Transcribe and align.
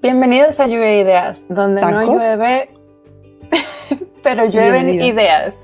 Bienvenidos 0.00 0.60
a 0.60 0.68
Lluvia 0.68 1.00
Ideas, 1.00 1.44
donde 1.48 1.80
no 1.80 2.14
llueve, 2.14 2.70
pero 4.22 4.46
llueven 4.46 4.90
ideas. 5.02 5.56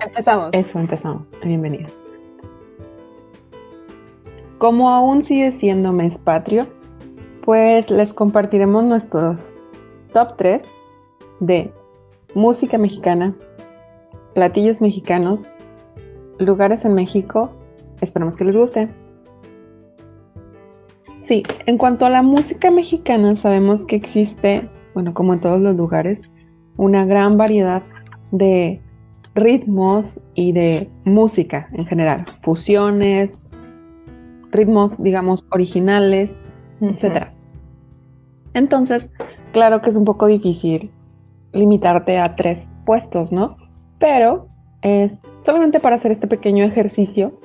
Empezamos. 0.00 0.50
Eso, 0.52 0.78
empezamos. 0.78 1.24
Bienvenido. 1.42 1.88
Como 4.58 4.88
aún 4.88 5.24
sigue 5.24 5.50
siendo 5.50 5.90
mes 5.90 6.16
patrio, 6.16 6.68
pues 7.44 7.90
les 7.90 8.14
compartiremos 8.14 8.84
nuestros 8.84 9.52
top 10.12 10.36
3 10.36 10.70
de 11.40 11.72
música 12.34 12.78
mexicana, 12.78 13.34
platillos 14.32 14.80
mexicanos, 14.80 15.48
lugares 16.38 16.84
en 16.84 16.94
México. 16.94 17.50
Esperamos 18.00 18.36
que 18.36 18.44
les 18.44 18.54
guste. 18.54 18.88
Sí, 21.30 21.44
en 21.66 21.78
cuanto 21.78 22.06
a 22.06 22.10
la 22.10 22.22
música 22.22 22.72
mexicana, 22.72 23.36
sabemos 23.36 23.84
que 23.84 23.94
existe, 23.94 24.68
bueno, 24.94 25.14
como 25.14 25.32
en 25.32 25.38
todos 25.38 25.60
los 25.60 25.76
lugares, 25.76 26.22
una 26.76 27.04
gran 27.04 27.36
variedad 27.36 27.84
de 28.32 28.82
ritmos 29.36 30.20
y 30.34 30.50
de 30.50 30.88
música 31.04 31.68
en 31.74 31.86
general, 31.86 32.24
fusiones, 32.42 33.40
ritmos, 34.50 35.00
digamos, 35.00 35.46
originales, 35.52 36.36
etc. 36.80 37.28
Entonces, 38.54 39.12
claro 39.52 39.80
que 39.82 39.90
es 39.90 39.94
un 39.94 40.04
poco 40.04 40.26
difícil 40.26 40.90
limitarte 41.52 42.18
a 42.18 42.34
tres 42.34 42.68
puestos, 42.84 43.30
¿no? 43.30 43.56
Pero 44.00 44.48
es 44.82 45.20
solamente 45.46 45.78
para 45.78 45.94
hacer 45.94 46.10
este 46.10 46.26
pequeño 46.26 46.64
ejercicio 46.64 47.39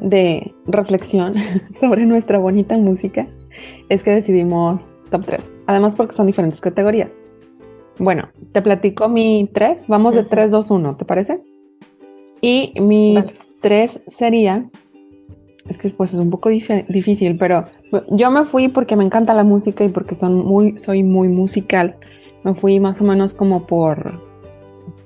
de 0.00 0.54
reflexión 0.66 1.34
sobre 1.74 2.06
nuestra 2.06 2.38
bonita 2.38 2.76
música 2.76 3.28
es 3.88 4.02
que 4.02 4.10
decidimos 4.10 4.80
top 5.10 5.26
3. 5.26 5.52
Además 5.66 5.96
porque 5.96 6.14
son 6.14 6.26
diferentes 6.26 6.60
categorías. 6.60 7.16
Bueno, 7.98 8.28
te 8.52 8.62
platico 8.62 9.08
mi 9.08 9.50
3. 9.52 9.86
Vamos 9.88 10.14
de 10.14 10.24
3, 10.24 10.50
2, 10.50 10.70
1, 10.70 10.96
¿te 10.96 11.04
parece? 11.04 11.42
Y 12.40 12.72
mi 12.80 13.22
3 13.60 14.04
sería... 14.06 14.68
Es 15.68 15.76
que 15.76 15.84
después 15.84 16.12
es 16.12 16.18
un 16.18 16.30
poco 16.30 16.48
difícil, 16.48 17.36
pero 17.36 17.66
yo 18.10 18.30
me 18.30 18.44
fui 18.44 18.68
porque 18.68 18.96
me 18.96 19.04
encanta 19.04 19.34
la 19.34 19.44
música 19.44 19.84
y 19.84 19.88
porque 19.88 20.16
son 20.16 20.44
muy, 20.44 20.76
soy 20.78 21.04
muy 21.04 21.28
musical. 21.28 21.96
Me 22.42 22.54
fui 22.54 22.80
más 22.80 23.00
o 23.00 23.04
menos 23.04 23.34
como 23.34 23.66
por 23.66 24.20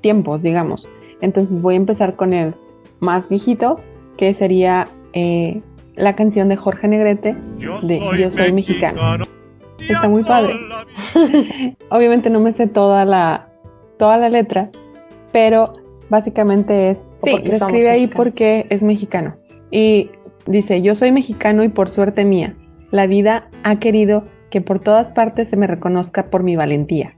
tiempos, 0.00 0.42
digamos. 0.42 0.88
Entonces 1.20 1.60
voy 1.60 1.74
a 1.74 1.78
empezar 1.78 2.16
con 2.16 2.32
el 2.32 2.54
más 3.00 3.28
viejito, 3.28 3.80
que 4.16 4.34
sería 4.34 4.88
eh, 5.12 5.60
la 5.96 6.16
canción 6.16 6.48
de 6.48 6.56
Jorge 6.56 6.88
Negrete 6.88 7.36
de 7.82 8.00
Yo 8.18 8.30
soy 8.30 8.52
mexicano. 8.52 9.24
Está 9.78 10.08
muy 10.08 10.24
padre. 10.24 10.54
Obviamente 11.90 12.30
no 12.30 12.40
me 12.40 12.52
sé 12.52 12.66
toda 12.66 13.04
la, 13.04 13.48
toda 13.98 14.16
la 14.16 14.28
letra, 14.28 14.70
pero 15.32 15.74
básicamente 16.08 16.90
es, 16.90 17.06
sí, 17.22 17.34
escribe 17.44 17.90
ahí 17.90 18.06
porque 18.06 18.66
es 18.70 18.82
mexicano. 18.82 19.36
Y 19.70 20.10
dice, 20.46 20.80
yo 20.80 20.94
soy 20.94 21.12
mexicano 21.12 21.64
y 21.64 21.68
por 21.68 21.88
suerte 21.88 22.24
mía, 22.24 22.56
la 22.90 23.06
vida 23.06 23.48
ha 23.62 23.78
querido 23.78 24.24
que 24.50 24.60
por 24.60 24.78
todas 24.78 25.10
partes 25.10 25.48
se 25.48 25.56
me 25.56 25.66
reconozca 25.66 26.30
por 26.30 26.42
mi 26.42 26.56
valentía. 26.56 27.14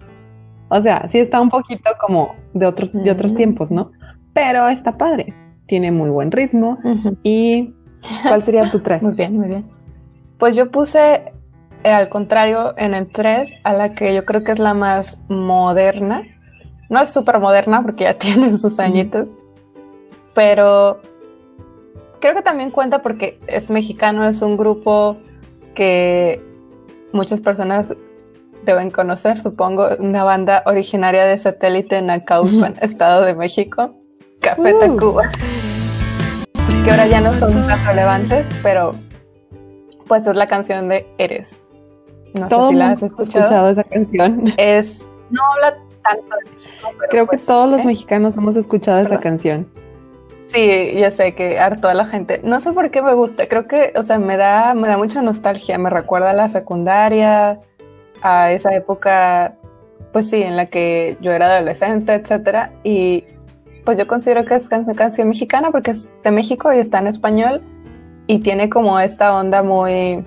O 0.69 0.81
sea, 0.81 1.07
sí 1.09 1.19
está 1.19 1.41
un 1.41 1.51
poquito 1.51 1.91
como 2.01 2.35
de 2.55 2.67
otros, 2.67 2.91
de 2.93 3.11
otros 3.11 3.35
mm. 3.35 3.37
tiempos, 3.37 3.71
¿no? 3.71 3.93
Pero 4.33 4.67
está 4.69 4.99
padre 4.99 5.33
tiene 5.67 5.91
muy 5.93 6.11
buen 6.11 6.31
ritmo. 6.31 6.79
¿Y 7.23 7.75
cuál 8.23 8.45
sería 8.45 8.71
tu 8.71 8.81
3? 8.81 9.03
muy 9.03 9.15
bien, 9.15 9.37
muy 9.37 9.49
bien. 9.49 9.71
Pues 10.39 10.55
yo 10.55 10.71
puse 10.71 11.33
eh, 11.85 11.91
al 11.91 12.09
contrario 12.09 12.75
en 12.77 12.95
el 12.95 13.09
3 13.09 13.55
a 13.65 13.73
la 13.73 13.95
que 13.95 14.15
yo 14.15 14.25
creo 14.25 14.45
que 14.45 14.53
es 14.53 14.59
la 14.59 14.75
más 14.75 15.19
moderna. 15.29 16.23
No 16.89 17.01
es 17.01 17.11
súper 17.13 17.39
moderna 17.41 17.83
porque 17.83 18.05
ya 18.05 18.15
tiene 18.19 18.57
sus 18.59 18.79
añitos, 18.79 19.29
pero 20.35 21.01
creo 22.21 22.35
que 22.35 22.43
también 22.43 22.71
cuenta 22.71 23.03
porque 23.03 23.41
es 23.47 23.71
mexicano, 23.71 24.27
es 24.27 24.43
un 24.43 24.57
grupo 24.57 25.17
que 25.75 26.43
muchas 27.13 27.41
personas 27.41 27.95
deben 28.65 28.91
conocer, 28.91 29.39
supongo, 29.39 29.89
una 29.99 30.25
banda 30.25 30.63
originaria 30.67 31.25
de 31.25 31.39
satélite 31.39 31.99
en 31.99 32.11
Acaupan, 32.11 32.75
Estado 32.81 33.23
de 33.25 33.35
México, 33.35 33.95
Café 34.41 34.75
uh. 34.75 34.79
Tacuba 34.81 35.31
que 36.87 36.93
ahora 36.93 37.09
ya 37.09 37.21
no 37.21 37.33
son 37.33 37.67
tan 37.67 37.85
relevantes, 37.85 38.47
pero 38.63 38.95
pues 40.07 40.25
es 40.25 40.37
la 40.37 40.47
canción 40.47 40.89
de 40.89 41.05
Eres. 41.19 41.65
No 42.33 42.49
sé 42.49 42.69
si 42.69 42.75
la 42.77 42.91
has 42.93 43.03
escuchado. 43.03 43.71
esa 43.71 43.83
canción. 43.83 44.55
Es, 44.57 45.09
no 45.31 45.43
habla 45.55 45.79
tanto 46.05 46.37
de 46.37 46.53
México. 46.53 46.89
Creo 47.11 47.27
que 47.27 47.39
pues, 47.39 47.47
todos 47.47 47.69
los 47.69 47.81
¿eh? 47.81 47.87
mexicanos 47.87 48.37
hemos 48.37 48.55
escuchado 48.55 49.01
esa 49.01 49.19
canción. 49.19 49.69
Sí, 50.47 50.93
ya 50.97 51.11
sé 51.11 51.35
que 51.35 51.59
a 51.59 51.75
toda 51.75 51.93
la 51.93 52.07
gente. 52.07 52.41
No 52.45 52.61
sé 52.61 52.73
por 52.73 52.89
qué 52.93 53.03
me 53.03 53.15
gusta. 53.15 53.49
Creo 53.49 53.67
que, 53.67 53.93
o 53.97 54.05
sea, 54.05 54.21
me 54.21 54.37
da, 54.37 54.75
me 54.75 54.87
da 54.87 54.97
mucha 54.97 55.23
nostalgia. 55.23 55.79
Me 55.79 55.91
recuerda 55.91 56.31
a 56.31 56.35
la 56.35 56.49
secundaria, 56.49 57.59
a 58.23 58.53
esa 58.53 58.73
época, 58.77 59.57
pues 60.13 60.31
sí, 60.31 60.41
en 60.41 60.55
la 60.55 60.67
que 60.67 61.19
yo 61.21 61.33
era 61.33 61.47
adolescente, 61.47 62.15
etcétera. 62.15 62.71
Y 62.85 63.25
pues 63.87 63.97
yo 63.97 64.07
considero 64.09 64.45
que 64.45 64.57
es 64.57 64.69
una 64.71 64.95
canción 64.95 65.29
mexicana 65.29 65.71
porque 65.71 65.93
es 65.93 66.13
de 66.25 66.33
México 66.33 66.73
y 66.73 66.79
está 66.79 66.99
en 66.99 67.07
español 67.07 67.63
y 68.27 68.41
tiene 68.41 68.69
como 68.69 68.99
esta 68.99 69.35
onda 69.35 69.63
muy, 69.63 70.27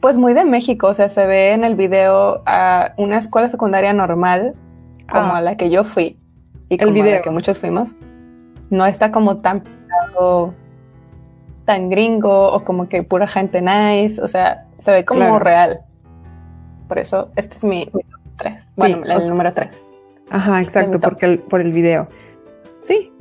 pues 0.00 0.16
muy 0.16 0.32
de 0.32 0.44
México, 0.44 0.86
o 0.86 0.94
sea, 0.94 1.08
se 1.08 1.26
ve 1.26 1.52
en 1.52 1.64
el 1.64 1.74
video 1.74 2.42
a 2.46 2.94
una 2.98 3.18
escuela 3.18 3.48
secundaria 3.48 3.92
normal 3.92 4.54
como 5.10 5.34
ah. 5.34 5.38
a 5.38 5.40
la 5.40 5.56
que 5.56 5.70
yo 5.70 5.82
fui 5.82 6.16
y 6.68 6.78
como 6.78 6.90
el 6.90 6.94
video. 6.94 7.14
a 7.14 7.16
la 7.16 7.22
que 7.22 7.30
muchos 7.30 7.58
fuimos. 7.58 7.96
No 8.70 8.86
está 8.86 9.10
como 9.10 9.38
tan 9.38 9.64
tan 11.64 11.90
gringo 11.90 12.52
o 12.52 12.62
como 12.62 12.88
que 12.88 13.02
pura 13.02 13.26
gente 13.26 13.60
nice, 13.60 14.22
o 14.22 14.28
sea, 14.28 14.68
se 14.78 14.92
ve 14.92 15.04
como 15.04 15.40
real. 15.40 15.80
Por 16.86 17.00
eso, 17.00 17.30
este 17.34 17.56
es 17.56 17.64
mi, 17.64 17.90
3. 18.36 18.68
Bueno, 18.76 19.02
el 19.04 19.28
número 19.28 19.52
3. 19.52 19.88
Ajá, 20.30 20.60
exacto, 20.60 21.00
porque 21.00 21.26
el, 21.26 21.38
por 21.40 21.60
el 21.60 21.72
video 21.72 22.08
sí, 22.80 23.12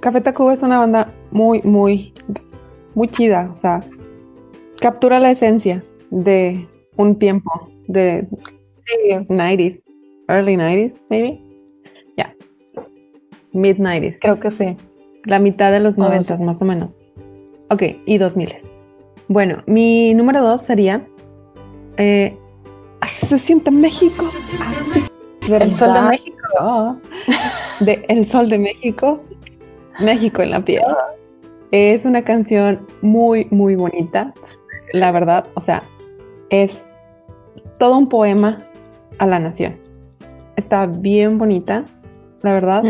Café 0.00 0.20
Tacuba 0.20 0.54
es 0.54 0.62
una 0.62 0.78
banda 0.78 1.12
muy, 1.30 1.62
muy, 1.62 2.12
muy 2.94 3.08
chida. 3.08 3.48
O 3.52 3.56
sea, 3.56 3.80
captura 4.80 5.18
la 5.18 5.30
esencia 5.30 5.82
de 6.10 6.68
un 6.96 7.18
tiempo, 7.18 7.50
de 7.88 8.26
sí. 8.84 9.10
90s, 9.28 9.82
early 10.28 10.56
90s, 10.56 11.00
maybe. 11.08 11.40
Ya. 12.16 12.34
Mid 13.52 13.78
90s. 13.78 14.18
Creo 14.20 14.38
que 14.38 14.50
sí. 14.50 14.76
La 15.24 15.38
mitad 15.38 15.72
de 15.72 15.80
los 15.80 15.96
90 15.96 16.36
más 16.38 16.60
o 16.60 16.64
menos. 16.64 16.96
Ok, 17.70 17.82
y 18.04 18.18
2000. 18.18 18.54
Bueno, 19.28 19.58
mi 19.66 20.14
número 20.14 20.42
dos 20.42 20.60
sería. 20.60 21.06
Eh, 21.96 22.36
así 23.00 23.26
se 23.26 23.38
siente 23.38 23.70
México. 23.70 24.26
El 25.48 25.70
sol 25.72 25.92
de 25.92 26.00
México. 26.02 26.96
de 27.80 28.04
El 28.08 28.24
Sol 28.24 28.48
de 28.48 28.58
México, 28.58 29.20
México 30.00 30.42
en 30.42 30.50
la 30.50 30.64
piel. 30.64 30.84
Es 31.70 32.04
una 32.04 32.22
canción 32.22 32.86
muy, 33.02 33.46
muy 33.50 33.76
bonita, 33.76 34.32
la 34.92 35.12
verdad. 35.12 35.46
O 35.54 35.60
sea, 35.60 35.82
es 36.50 36.86
todo 37.78 37.98
un 37.98 38.08
poema 38.08 38.64
a 39.18 39.26
la 39.26 39.38
nación. 39.38 39.76
Está 40.56 40.86
bien 40.86 41.36
bonita, 41.36 41.84
la 42.42 42.52
verdad. 42.52 42.82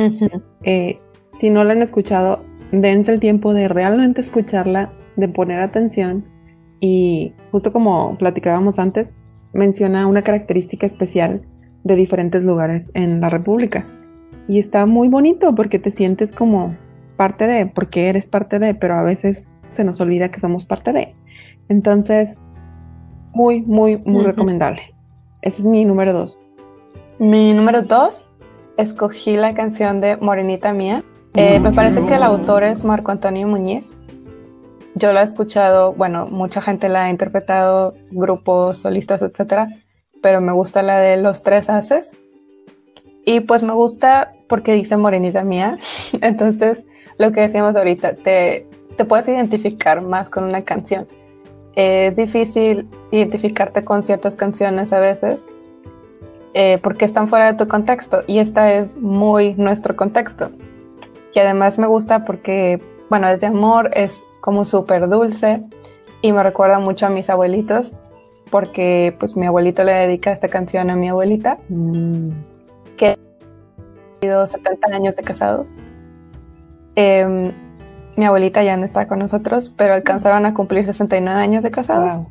Eh, 0.63 0.99
si 1.41 1.51
no 1.51 1.65
la 1.65 1.73
han 1.73 1.83
escuchado, 1.83 2.41
dense 2.73 3.13
el 3.13 3.21
tiempo 3.21 3.53
de 3.53 3.69
realmente 3.69 4.21
escucharla, 4.21 4.93
de 5.17 5.29
poner 5.29 5.61
atención. 5.61 6.25
Y 6.81 7.33
justo 7.51 7.73
como 7.73 8.17
platicábamos 8.19 8.79
antes, 8.79 9.13
menciona 9.53 10.07
una 10.07 10.23
característica 10.23 10.87
especial 10.87 11.43
de 11.85 11.97
diferentes 11.97 12.43
lugares 12.43 12.91
en 12.95 13.21
la 13.21 13.31
República. 13.31 13.87
Y 14.49 14.59
está 14.59 14.87
muy 14.87 15.09
bonito 15.09 15.55
porque 15.55 15.79
te 15.79 15.91
sientes 15.91 16.33
como 16.33 16.77
parte 17.17 17.47
de, 17.47 17.67
porque 17.67 18.09
eres 18.09 18.27
parte 18.27 18.59
de, 18.59 18.75
pero 18.75 18.95
a 18.99 19.03
veces 19.03 19.51
se 19.73 19.85
nos 19.85 20.01
olvida 20.01 20.31
que 20.31 20.41
somos 20.41 20.67
parte 20.67 20.93
de. 20.93 21.15
Entonces, 21.69 22.39
muy, 23.33 23.63
muy, 23.63 23.99
muy 23.99 24.25
recomendable. 24.25 24.95
Ese 25.43 25.63
es 25.63 25.67
mi 25.67 25.85
número 25.85 26.13
dos. 26.13 26.39
Mi 27.19 27.53
número 27.53 27.83
dos, 27.83 28.31
escogí 28.77 29.37
la 29.37 29.55
canción 29.55 30.01
de 30.01 30.17
Morenita 30.17 30.73
Mía. 30.73 31.03
Eh, 31.35 31.61
me 31.61 31.73
parece 31.73 32.05
que 32.05 32.15
el 32.15 32.23
autor 32.23 32.63
es 32.65 32.85
Marco 32.85 33.11
Antonio 33.11 33.47
Muñiz. 33.47 33.97
Yo 34.95 35.13
la 35.13 35.23
he 35.23 35.25
escuchado, 35.25 35.93
bueno, 35.93 36.27
mucha 36.27 36.61
gente 36.61 36.89
la 36.89 37.05
ha 37.05 37.11
interpretado, 37.11 37.95
grupos, 38.13 38.79
solistas, 38.79 39.23
etcétera, 39.23 39.69
pero 40.25 40.41
me 40.41 40.53
gusta 40.53 40.83
la 40.83 41.01
de 41.01 41.19
Los 41.19 41.43
Tres 41.43 41.69
Haces. 41.69 42.17
Y 43.27 43.41
pues 43.41 43.63
me 43.63 43.75
gusta 43.75 44.33
porque 44.49 44.73
dice 44.73 44.97
morenita 44.97 45.45
mía. 45.45 45.77
Entonces, 46.23 46.87
lo 47.19 47.31
que 47.31 47.43
decíamos 47.43 47.77
ahorita, 47.77 48.15
te, 48.15 48.67
te 48.97 49.05
puedes 49.05 49.29
identificar 49.29 50.01
más 50.01 50.31
con 50.31 50.45
una 50.45 50.65
canción. 50.65 51.07
es 51.77 52.17
difícil 52.17 52.89
identificarte 53.11 53.85
con 53.85 54.03
ciertas 54.03 54.35
canciones 54.35 54.95
a 54.95 55.01
veces 55.01 55.47
eh, 56.55 56.79
porque 56.83 57.05
están 57.05 57.29
fuera 57.29 57.53
de 57.53 57.59
tu 57.59 57.69
contexto 57.69 58.23
y 58.27 58.39
esta 58.39 58.73
es 58.73 58.97
muy 58.97 59.53
nuestro 59.57 59.95
contexto. 59.95 60.53
Y 61.35 61.39
además 61.39 61.79
me 61.79 61.87
gusta 61.87 62.25
porque, 62.25 62.81
bueno, 63.11 63.29
es 63.29 63.43
de 63.43 63.49
amor, 63.49 63.91
es 63.93 64.25
como 64.41 64.65
súper 64.65 65.07
dulce 65.11 65.63
y 66.23 66.33
me 66.33 66.43
recuerda 66.43 66.79
mucho 66.79 67.05
a 67.05 67.11
mis 67.11 67.29
abuelitos 67.29 67.93
porque 68.55 69.17
pues 69.19 69.37
mi 69.37 69.47
abuelito 69.47 69.83
le 69.83 69.93
dedica 69.93 70.31
esta 70.31 70.47
canción 70.47 70.89
a 70.89 70.95
mi 70.95 71.09
abuelita 71.09 71.59
mm. 71.69 72.29
que 72.97 73.07
ha 73.09 73.17
tenido 74.21 74.47
70 74.47 74.95
años 74.95 75.17
de 75.17 75.25
casados. 75.25 75.77
Em, 76.95 77.51
mi 78.17 78.25
abuelita 78.25 78.63
ya 78.63 78.77
no 78.77 78.85
está 78.85 79.09
con 79.09 79.19
nosotros, 79.19 79.75
pero 79.77 79.95
alcanzaron 79.95 80.47
a 80.47 80.55
cumplir 80.55 80.85
69 80.85 81.41
años 81.41 81.65
de 81.65 81.73
casados. 81.73 82.29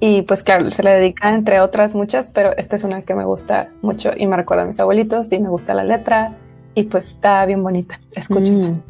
Y 0.00 0.22
pues 0.22 0.42
claro, 0.42 0.68
se 0.72 0.82
le 0.82 0.90
dedica 0.90 1.32
entre 1.32 1.60
otras 1.60 1.94
muchas, 1.94 2.30
pero 2.30 2.56
esta 2.56 2.74
es 2.74 2.82
una 2.82 3.02
que 3.02 3.14
me 3.14 3.24
gusta 3.24 3.70
mucho 3.82 4.10
y 4.16 4.26
me 4.26 4.36
recuerda 4.36 4.64
a 4.64 4.66
mis 4.66 4.80
abuelitos 4.80 5.30
y 5.30 5.38
me 5.38 5.48
gusta 5.48 5.74
la 5.74 5.84
letra 5.84 6.36
y 6.74 6.82
pues 6.82 7.06
está 7.06 7.46
bien 7.46 7.62
bonita. 7.62 8.00
Escúchenla. 8.16 8.70
Mm. 8.70 8.82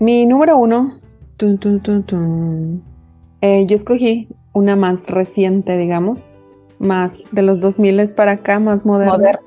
Mi 0.00 0.26
número 0.26 0.56
uno, 0.58 0.98
eh, 3.40 3.66
yo 3.66 3.76
escogí 3.76 4.28
una 4.54 4.76
más 4.76 5.06
reciente, 5.08 5.76
digamos, 5.76 6.26
más 6.78 7.22
de 7.32 7.42
los 7.42 7.60
2000 7.60 8.14
para 8.14 8.32
acá, 8.32 8.58
más 8.58 8.86
moderna. 8.86 9.12
moderna. 9.12 9.40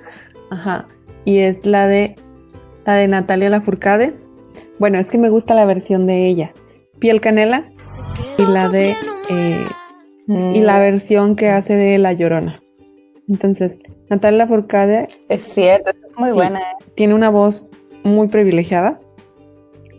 Ajá. 0.49 0.87
Y 1.25 1.39
es 1.39 1.65
la 1.65 1.87
de 1.87 2.15
la 2.85 2.95
de 2.95 3.07
Natalia 3.07 3.49
Lafourcade. 3.49 4.15
Bueno, 4.79 4.97
es 4.97 5.09
que 5.09 5.17
me 5.17 5.29
gusta 5.29 5.53
la 5.53 5.65
versión 5.65 6.07
de 6.07 6.27
ella. 6.27 6.53
Piel 6.99 7.21
Canela 7.21 7.71
y 8.37 8.45
la 8.45 8.69
de 8.69 8.95
eh, 9.29 9.65
y 10.27 10.59
la 10.59 10.77
mm. 10.77 10.79
versión 10.79 11.35
que 11.35 11.49
hace 11.49 11.75
de 11.75 11.97
La 11.97 12.13
Llorona. 12.13 12.61
Entonces, 13.27 13.79
Natalia 14.09 14.39
Lafourcade 14.39 15.07
es 15.29 15.41
cierto, 15.41 15.91
es 15.91 16.17
muy 16.17 16.31
buena. 16.31 16.59
¿eh? 16.59 16.85
Tiene 16.95 17.13
una 17.13 17.29
voz 17.29 17.67
muy 18.03 18.27
privilegiada 18.27 18.99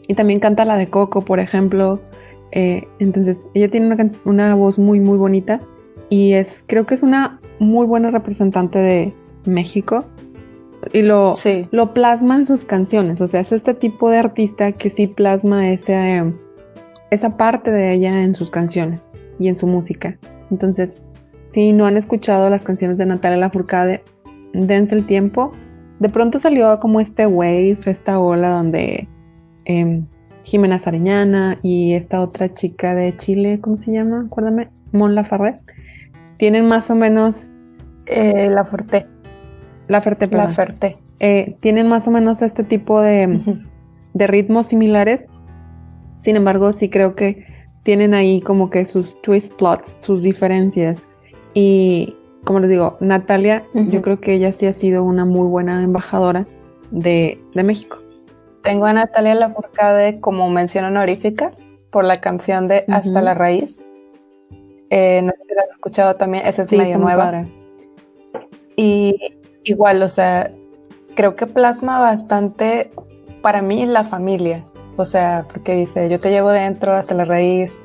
y 0.09 0.15
también 0.15 0.41
canta 0.41 0.65
la 0.65 0.77
de 0.77 0.89
Coco, 0.89 1.23
por 1.23 1.41
ejemplo. 1.41 2.01
Eh, 2.53 2.87
entonces, 2.99 3.43
ella 3.55 3.69
tiene 3.69 4.13
una, 4.25 4.55
voz 4.55 4.79
muy, 4.79 5.01
muy 5.01 5.19
bonita 5.19 5.61
y 6.11 6.35
es, 6.35 6.65
creo 6.67 6.87
que 6.87 6.95
es 6.95 7.03
una 7.03 7.41
muy 7.59 7.87
buena 7.87 8.11
representante 8.11 8.79
de 8.79 9.15
México 9.47 10.05
y 10.93 11.03
lo, 11.03 11.33
lo 11.71 11.95
plasma 11.95 12.37
en 12.37 12.45
sus 12.45 12.65
canciones. 12.65 13.21
O 13.21 13.27
sea, 13.27 13.41
es 13.41 13.53
este 13.53 13.75
tipo 13.75 14.11
de 14.11 14.19
artista 14.19 14.73
que 14.73 14.91
sí 14.91 15.07
plasma 15.07 15.71
ese, 15.71 16.33
esa 17.11 17.37
parte 17.37 17.71
de 17.71 17.95
ella 17.95 18.23
en 18.23 18.35
sus 18.35 18.51
canciones 18.51 19.07
y 19.39 19.49
en 19.49 19.57
su 19.57 19.67
música. 19.67 20.19
Entonces, 20.51 20.99
si 21.53 21.73
no 21.73 21.87
han 21.87 21.97
escuchado 21.97 22.51
las 22.51 22.65
canciones 22.65 22.99
de 22.99 23.07
Natalia 23.07 23.39
Lafourcade, 23.39 24.03
dense 24.53 24.95
el 24.95 25.07
tiempo. 25.07 25.53
De 26.01 26.09
pronto 26.09 26.39
salió 26.39 26.79
como 26.81 27.01
este 27.01 27.27
wave, 27.27 27.79
esta 27.87 28.19
ola 28.19 28.51
donde 28.51 29.09
em, 29.65 30.07
Jimena 30.45 30.79
Sariñana 30.79 31.59
y 31.63 31.95
esta 31.95 32.21
otra 32.21 32.53
chica 32.53 32.95
de 32.95 33.15
Chile, 33.17 33.61
¿cómo 33.61 33.77
se 33.77 33.93
llama? 33.93 34.25
Acuérdame, 34.27 34.71
Mon 34.93 35.15
Lafarre, 35.15 35.61
tienen 36.37 36.67
más 36.67 36.91
o 36.91 36.95
menos... 36.95 37.51
Eh, 38.07 38.49
la 38.51 38.65
Forte. 38.65 39.07
La 39.89 40.01
Ferte, 40.01 40.27
La 40.27 40.49
Ferte. 40.49 40.99
Eh, 41.21 41.57
tienen 41.61 41.89
más 41.89 42.09
o 42.09 42.11
menos 42.11 42.43
este 42.43 42.65
tipo 42.65 43.01
de, 43.01 43.61
de 44.15 44.27
ritmos 44.27 44.67
similares. 44.67 45.25
Sin 46.21 46.37
embargo, 46.37 46.73
sí 46.73 46.89
creo 46.89 47.15
que 47.15 47.45
tienen 47.83 48.15
ahí 48.15 48.41
como 48.41 48.71
que 48.71 48.85
sus 48.85 49.21
twist 49.23 49.55
plots, 49.55 49.97
sus 50.01 50.23
diferencias. 50.23 51.07
Y 51.55 52.17
como 52.45 52.61
les 52.61 52.71
digo, 52.71 52.97
Natalia, 53.01 53.63
yo 53.75 54.03
creo 54.03 54.21
que 54.21 54.35
ella 54.35 54.53
sí 54.53 54.67
ha 54.67 54.73
sido 54.73 55.05
una 55.05 55.25
muy 55.25 55.47
buena 55.47 55.83
embajadora 55.83 56.47
de, 56.91 57.41
México. 57.55 58.02
Tengo 58.63 58.87
a 58.87 58.93
Natalia 58.93 59.35
Lafourcade 59.35 60.21
como 60.21 60.49
mención 60.49 60.85
honorífica 60.85 61.53
por 61.91 62.05
la 62.05 62.21
canción 62.21 62.69
de 62.69 62.85
Hasta 62.89 63.21
la 63.21 63.35
Raíz. 63.35 63.81
Eh, 64.91 65.23
no 65.23 65.33
sé 65.33 65.45
si 65.49 65.55
la 65.55 65.63
has 65.63 65.71
escuchado 65.71 66.17
también, 66.17 66.47
esa 66.47 66.63
es 66.63 66.73
medio 66.73 66.99
nueva. 66.99 67.45
Y 68.77 69.17
igual, 69.65 70.03
o 70.03 70.09
sea, 70.09 70.53
creo 71.15 71.35
que 71.35 71.47
plasma 71.47 71.99
bastante 71.99 72.91
para 73.41 73.63
mí 73.63 73.85
la 73.87 74.05
familia. 74.05 74.65
O 74.97 75.05
sea, 75.07 75.47
porque 75.51 75.75
dice, 75.75 76.09
yo 76.09 76.21
te 76.21 76.31
llevo 76.31 76.51
dentro 76.51 76.93
hasta 76.93 77.15
la 77.15 77.25
raíz, 77.25 77.79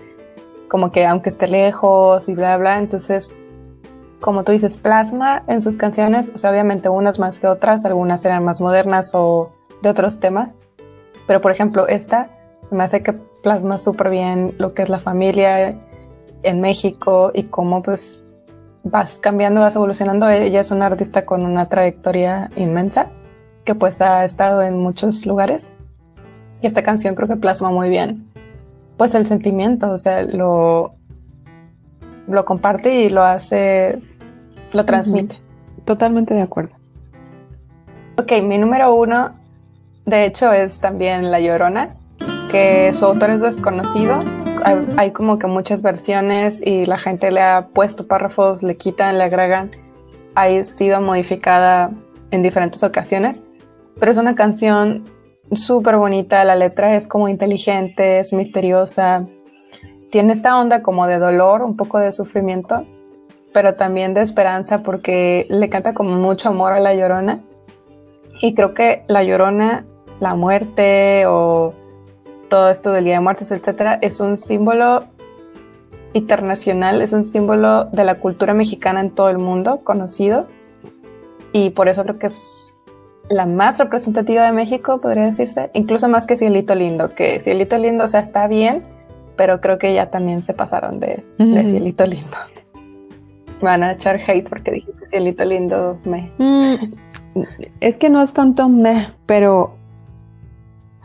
como 0.68 0.92
que 0.92 1.06
aunque 1.06 1.30
esté 1.30 1.48
lejos 1.48 2.28
y 2.30 2.36
bla, 2.36 2.58
bla. 2.58 2.78
Entonces, 2.78 3.36
como 4.20 4.44
tú 4.44 4.52
dices, 4.52 4.78
plasma 4.78 5.44
en 5.48 5.62
sus 5.62 5.78
canciones, 5.78 6.32
o 6.34 6.38
sea, 6.38 6.52
obviamente 6.52 6.90
unas 6.90 7.20
más 7.20 7.40
que 7.40 7.48
otras, 7.48 7.86
algunas 7.86 8.24
eran 8.26 8.44
más 8.44 8.62
modernas 8.62 9.12
o 9.14 9.52
de 9.82 9.90
otros 9.90 10.20
temas. 10.20 10.56
Pero, 11.28 11.42
por 11.42 11.52
ejemplo, 11.52 11.88
esta 11.88 12.30
se 12.64 12.74
me 12.74 12.84
hace 12.84 13.04
que 13.04 13.14
plasma 13.14 13.78
súper 13.78 14.10
bien 14.10 14.56
lo 14.58 14.74
que 14.74 14.82
es 14.82 14.90
la 14.90 15.00
familia 15.00 15.78
en 16.44 16.62
México 16.62 17.32
y 17.34 17.44
cómo 17.44 17.84
pues 17.84 18.20
vas 18.84 19.20
cambiando, 19.20 19.62
vas 19.62 19.76
evolucionando. 19.76 20.30
Ella 20.30 20.62
es 20.62 20.72
una 20.72 20.88
artista 20.88 21.26
con 21.26 21.46
una 21.46 21.70
trayectoria 21.70 22.50
inmensa 22.56 23.10
que 23.66 23.76
pues 23.76 24.02
ha 24.02 24.24
estado 24.26 24.62
en 24.62 24.78
muchos 24.80 25.26
lugares 25.26 25.72
y 26.62 26.68
esta 26.68 26.84
canción 26.84 27.16
creo 27.16 27.28
que 27.28 27.36
plasma 27.36 27.70
muy 27.70 27.90
bien, 27.90 28.28
pues 28.98 29.14
el 29.14 29.26
sentimiento, 29.26 29.92
o 29.92 29.98
sea, 29.98 30.24
lo, 30.24 30.96
lo 32.28 32.46
comparte 32.46 33.04
y 33.04 33.10
lo 33.10 33.24
hace, 33.24 34.00
lo 34.74 34.86
transmite. 34.86 35.36
Totalmente 35.86 36.34
de 36.34 36.42
acuerdo. 36.42 36.76
Ok, 38.18 38.32
mi 38.44 38.58
número 38.58 38.94
uno, 38.96 39.34
de 40.08 40.26
hecho, 40.26 40.52
es 40.52 40.80
también 40.80 41.30
La 41.32 41.40
Llorona, 41.40 41.96
que 42.50 42.92
su 42.94 43.06
autor 43.06 43.30
es 43.30 43.42
desconocido. 43.42 44.20
Hay, 44.98 45.12
como 45.12 45.38
que 45.38 45.48
muchas 45.48 45.82
versiones 45.82 46.60
y 46.66 46.86
la 46.86 46.98
gente 46.98 47.30
le 47.30 47.42
ha 47.42 47.68
puesto 47.74 48.08
párrafos, 48.08 48.64
le 48.64 48.76
quitan, 48.78 49.18
le 49.18 49.26
agregan. 49.26 49.70
Ha 50.36 50.64
sido 50.64 51.02
modificada 51.02 51.92
en 52.32 52.42
diferentes 52.42 52.84
ocasiones, 52.84 53.44
pero 54.00 54.12
es 54.12 54.18
una 54.18 54.34
canción 54.34 55.04
súper 55.52 55.98
bonita, 55.98 56.44
la 56.46 56.56
letra 56.56 56.96
es 56.96 57.08
como 57.08 57.30
inteligente, 57.30 58.20
es 58.20 58.34
misteriosa, 58.34 59.26
tiene 60.10 60.34
esta 60.34 60.58
onda 60.58 60.82
como 60.82 61.06
de 61.08 61.20
dolor, 61.20 61.64
un 61.64 61.76
poco 61.76 62.00
de 62.00 62.14
sufrimiento, 62.14 62.86
pero 63.54 63.76
también 63.76 64.14
de 64.14 64.22
esperanza 64.22 64.84
porque 64.84 65.46
le 65.50 65.68
canta 65.70 65.94
como 65.94 66.12
mucho 66.12 66.50
amor 66.50 66.74
a 66.74 66.80
la 66.80 66.94
llorona. 66.96 67.42
Y 68.42 68.54
creo 68.54 68.74
que 68.74 69.04
la 69.08 69.24
llorona, 69.24 69.86
la 70.20 70.36
muerte 70.36 71.26
o 71.28 71.74
todo 72.50 72.70
esto 72.70 72.92
del 72.92 73.06
Día 73.06 73.16
de 73.16 73.20
Muertos, 73.20 73.52
etcétera, 73.52 74.00
es 74.02 74.20
un 74.20 74.38
símbolo 74.38 75.06
internacional, 76.14 77.02
es 77.02 77.14
un 77.14 77.26
símbolo 77.26 77.86
de 77.86 78.04
la 78.04 78.16
cultura 78.16 78.54
mexicana 78.54 79.02
en 79.02 79.12
todo 79.12 79.30
el 79.30 79.38
mundo, 79.38 79.82
conocido. 79.84 80.48
Y 81.52 81.72
por 81.72 81.88
eso 81.88 82.04
creo 82.04 82.20
que 82.20 82.28
es 82.28 82.78
la 83.30 83.46
más 83.46 83.80
representativa 83.80 84.44
de 84.44 84.52
México, 84.52 85.02
podría 85.02 85.26
decirse, 85.26 85.70
incluso 85.74 86.08
más 86.08 86.26
que 86.26 86.38
Cielito 86.38 86.76
Lindo, 86.76 87.14
que 87.14 87.40
Cielito 87.40 87.78
Lindo, 87.78 88.06
o 88.06 88.08
sea, 88.08 88.22
está 88.22 88.48
bien, 88.48 88.84
pero 89.36 89.60
creo 89.60 89.78
que 89.78 89.94
ya 89.94 90.10
también 90.10 90.44
se 90.44 90.54
pasaron 90.54 91.00
de, 91.00 91.24
Cielito 91.38 92.06
Lindo. 92.06 92.38
Me 93.62 93.70
van 93.70 93.84
a 93.84 93.92
echar 93.92 94.20
hate 94.26 94.48
porque 94.48 94.72
dijiste 94.72 95.10
Cielito 95.10 95.44
Lindo 95.46 96.00
me. 96.06 96.32
Mm, 96.38 96.76
es 97.82 97.98
que 97.98 98.10
no 98.10 98.22
es 98.22 98.34
tanto 98.34 98.70
me, 98.70 99.10
pero 99.26 99.77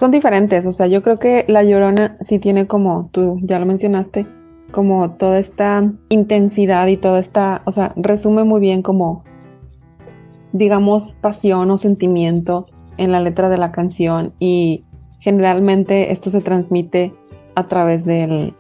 son 0.02 0.10
diferentes. 0.10 0.66
O 0.66 0.72
sea, 0.72 0.88
yo 0.88 1.00
creo 1.00 1.20
que 1.20 1.44
La 1.46 1.62
Llorona 1.62 2.16
sí 2.22 2.40
tiene 2.40 2.66
como, 2.66 3.08
tú 3.12 3.38
ya 3.42 3.60
lo 3.60 3.66
mencionaste, 3.66 4.26
como 4.72 5.12
toda 5.12 5.38
esta 5.38 5.92
intensidad 6.08 6.88
y 6.88 6.96
toda 6.96 7.20
esta, 7.20 7.62
o 7.66 7.70
sea, 7.70 7.92
resume 7.94 8.42
muy 8.42 8.60
bien 8.60 8.82
como 8.82 9.22
digamos, 10.50 11.12
pasión 11.20 11.70
o 11.70 11.78
sentimiento 11.78 12.66
en 12.96 13.12
la 13.12 13.20
letra 13.20 13.48
de 13.48 13.58
la 13.58 13.70
canción 13.70 14.32
y 14.40 14.82
generalmente 15.20 16.10
esto 16.10 16.30
se 16.30 16.40
transmite 16.40 17.12
a 17.54 17.68
través 17.68 18.04
del, 18.04 18.56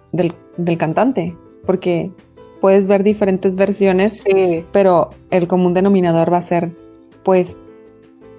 cantante, 0.78 1.36
porque 1.66 2.12
puedes 2.60 2.86
ver 2.86 3.02
diferentes 3.02 3.56
versiones, 3.56 4.22
pero 4.70 5.10
el 5.32 5.48
común 5.48 5.74
denominador 5.74 6.32
va 6.32 6.38
a 6.38 6.42
ser, 6.42 6.70
pues, 7.24 7.56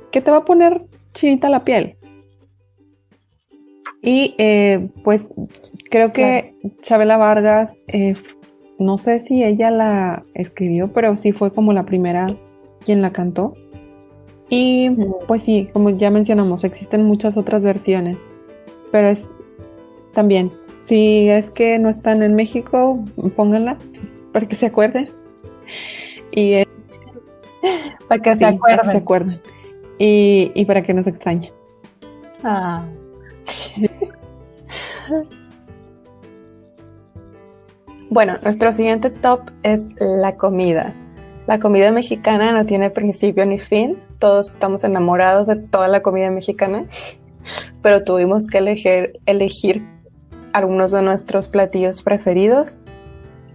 que 0.09 0.21
te 0.21 0.31
va 0.31 0.37
a 0.37 0.45
poner 0.45 0.85
chinita 1.13 1.49
la 1.49 1.65
piel. 1.65 1.97
Y 4.03 4.35
eh, 4.37 4.89
pues 5.05 5.29
creo 5.89 6.11
que 6.11 6.53
Chabela 6.81 7.15
Vargas, 7.15 7.73
eh, 7.87 8.15
no 8.77 8.97
sé 8.97 9.21
si 9.21 9.43
ella 9.45 9.71
la 9.71 10.25
escribió, 10.33 10.91
pero 10.91 11.15
sí 11.15 11.31
fue 11.31 11.53
como 11.53 11.71
la 11.71 11.83
primera 11.83 12.27
quien 12.83 13.01
la 13.01 13.13
cantó. 13.13 13.53
Y 14.49 14.91
pues 15.25 15.43
sí, 15.43 15.69
como 15.71 15.89
ya 15.89 16.11
mencionamos, 16.11 16.65
existen 16.65 17.05
muchas 17.05 17.37
otras 17.37 17.61
versiones, 17.61 18.17
pero 18.91 19.07
es 19.07 19.29
también 20.13 20.51
Si 20.83 21.29
es 21.29 21.49
que 21.49 21.79
no 21.79 21.89
están 21.89 22.21
en 22.23 22.35
México, 22.35 22.99
pónganla 23.37 23.77
para 24.33 24.45
que 24.45 24.57
se 24.57 24.65
acuerden. 24.65 25.09
Y 26.31 26.53
eh, 26.55 26.67
para 28.09 28.21
que 28.21 28.35
se 28.35 28.45
acuerden. 28.45 28.91
se 28.91 28.97
acuerden. 28.97 29.41
Y, 29.97 30.51
y, 30.55 30.65
para 30.65 30.81
que 30.81 30.93
nos 30.93 31.07
extrañen. 31.07 31.53
Ah. 32.43 32.85
Bueno, 38.09 38.37
nuestro 38.43 38.73
siguiente 38.73 39.09
top 39.09 39.51
es 39.63 39.89
la 39.99 40.37
comida. 40.37 40.95
La 41.45 41.59
comida 41.59 41.91
mexicana 41.91 42.53
no 42.53 42.65
tiene 42.65 42.89
principio 42.89 43.45
ni 43.45 43.59
fin. 43.59 43.97
Todos 44.19 44.51
estamos 44.51 44.83
enamorados 44.83 45.47
de 45.47 45.57
toda 45.57 45.87
la 45.89 46.01
comida 46.01 46.31
mexicana, 46.31 46.85
pero 47.81 48.03
tuvimos 48.03 48.47
que 48.47 48.59
elegir, 49.25 49.85
algunos 50.53 50.91
de 50.91 51.01
nuestros 51.01 51.49
platillos 51.49 52.03
preferidos. 52.03 52.77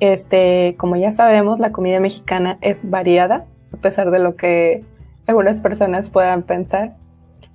Este, 0.01 0.75
como 0.79 0.97
ya 0.97 1.13
sabemos, 1.13 1.61
la 1.61 1.73
comida 1.73 2.01
mexicana 2.01 2.59
es 2.61 2.91
variada, 2.91 3.47
a 3.73 3.77
pesar 3.77 4.11
de 4.11 4.19
lo 4.19 4.37
que 4.37 4.85
algunas 5.27 5.63
personas 5.63 6.11
puedan 6.11 6.43
pensar. 6.43 6.97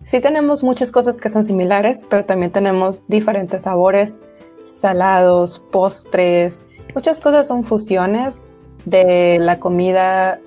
Sí 0.03 0.19
tenemos 0.19 0.63
muchas 0.63 0.91
cosas 0.91 1.17
que 1.17 1.29
son 1.29 1.45
similares, 1.45 2.05
pero 2.09 2.25
también 2.25 2.51
tenemos 2.51 3.03
diferentes 3.07 3.63
sabores, 3.63 4.19
salados, 4.65 5.59
postres. 5.71 6.65
Muchas 6.93 7.21
cosas 7.21 7.47
son 7.47 7.63
fusiones 7.63 8.41
de 8.85 9.37
la 9.39 9.59
comida 9.59 10.39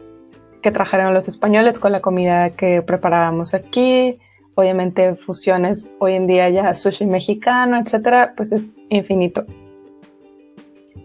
que 0.62 0.70
trajeron 0.70 1.14
los 1.14 1.28
españoles 1.28 1.78
con 1.78 1.92
la 1.92 2.00
comida 2.00 2.50
que 2.50 2.82
preparábamos 2.82 3.54
aquí. 3.54 4.18
Obviamente 4.54 5.14
fusiones 5.16 5.92
hoy 5.98 6.14
en 6.14 6.26
día 6.26 6.48
ya 6.50 6.74
sushi 6.74 7.06
mexicano, 7.06 7.78
etcétera, 7.78 8.34
pues 8.36 8.52
es 8.52 8.78
infinito. 8.88 9.44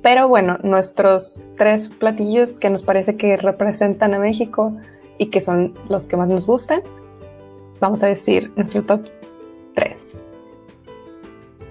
Pero 0.02 0.28
bueno, 0.28 0.58
nuestros 0.64 1.42
tres 1.58 1.90
platillos 1.90 2.58
que 2.58 2.70
nos 2.70 2.82
parece 2.82 3.18
que 3.18 3.38
representan 3.38 4.14
a 4.14 4.20
México 4.20 4.76
y 5.18 5.28
que 5.28 5.42
son 5.42 5.76
los 5.90 6.08
que 6.08 6.18
más 6.18 6.28
nos 6.28 6.48
gustan, 6.48 6.82
vamos 7.82 8.04
a 8.04 8.08
decir 8.08 8.54
nuestro 8.56 8.84
top 8.84 9.02
3. 9.76 10.26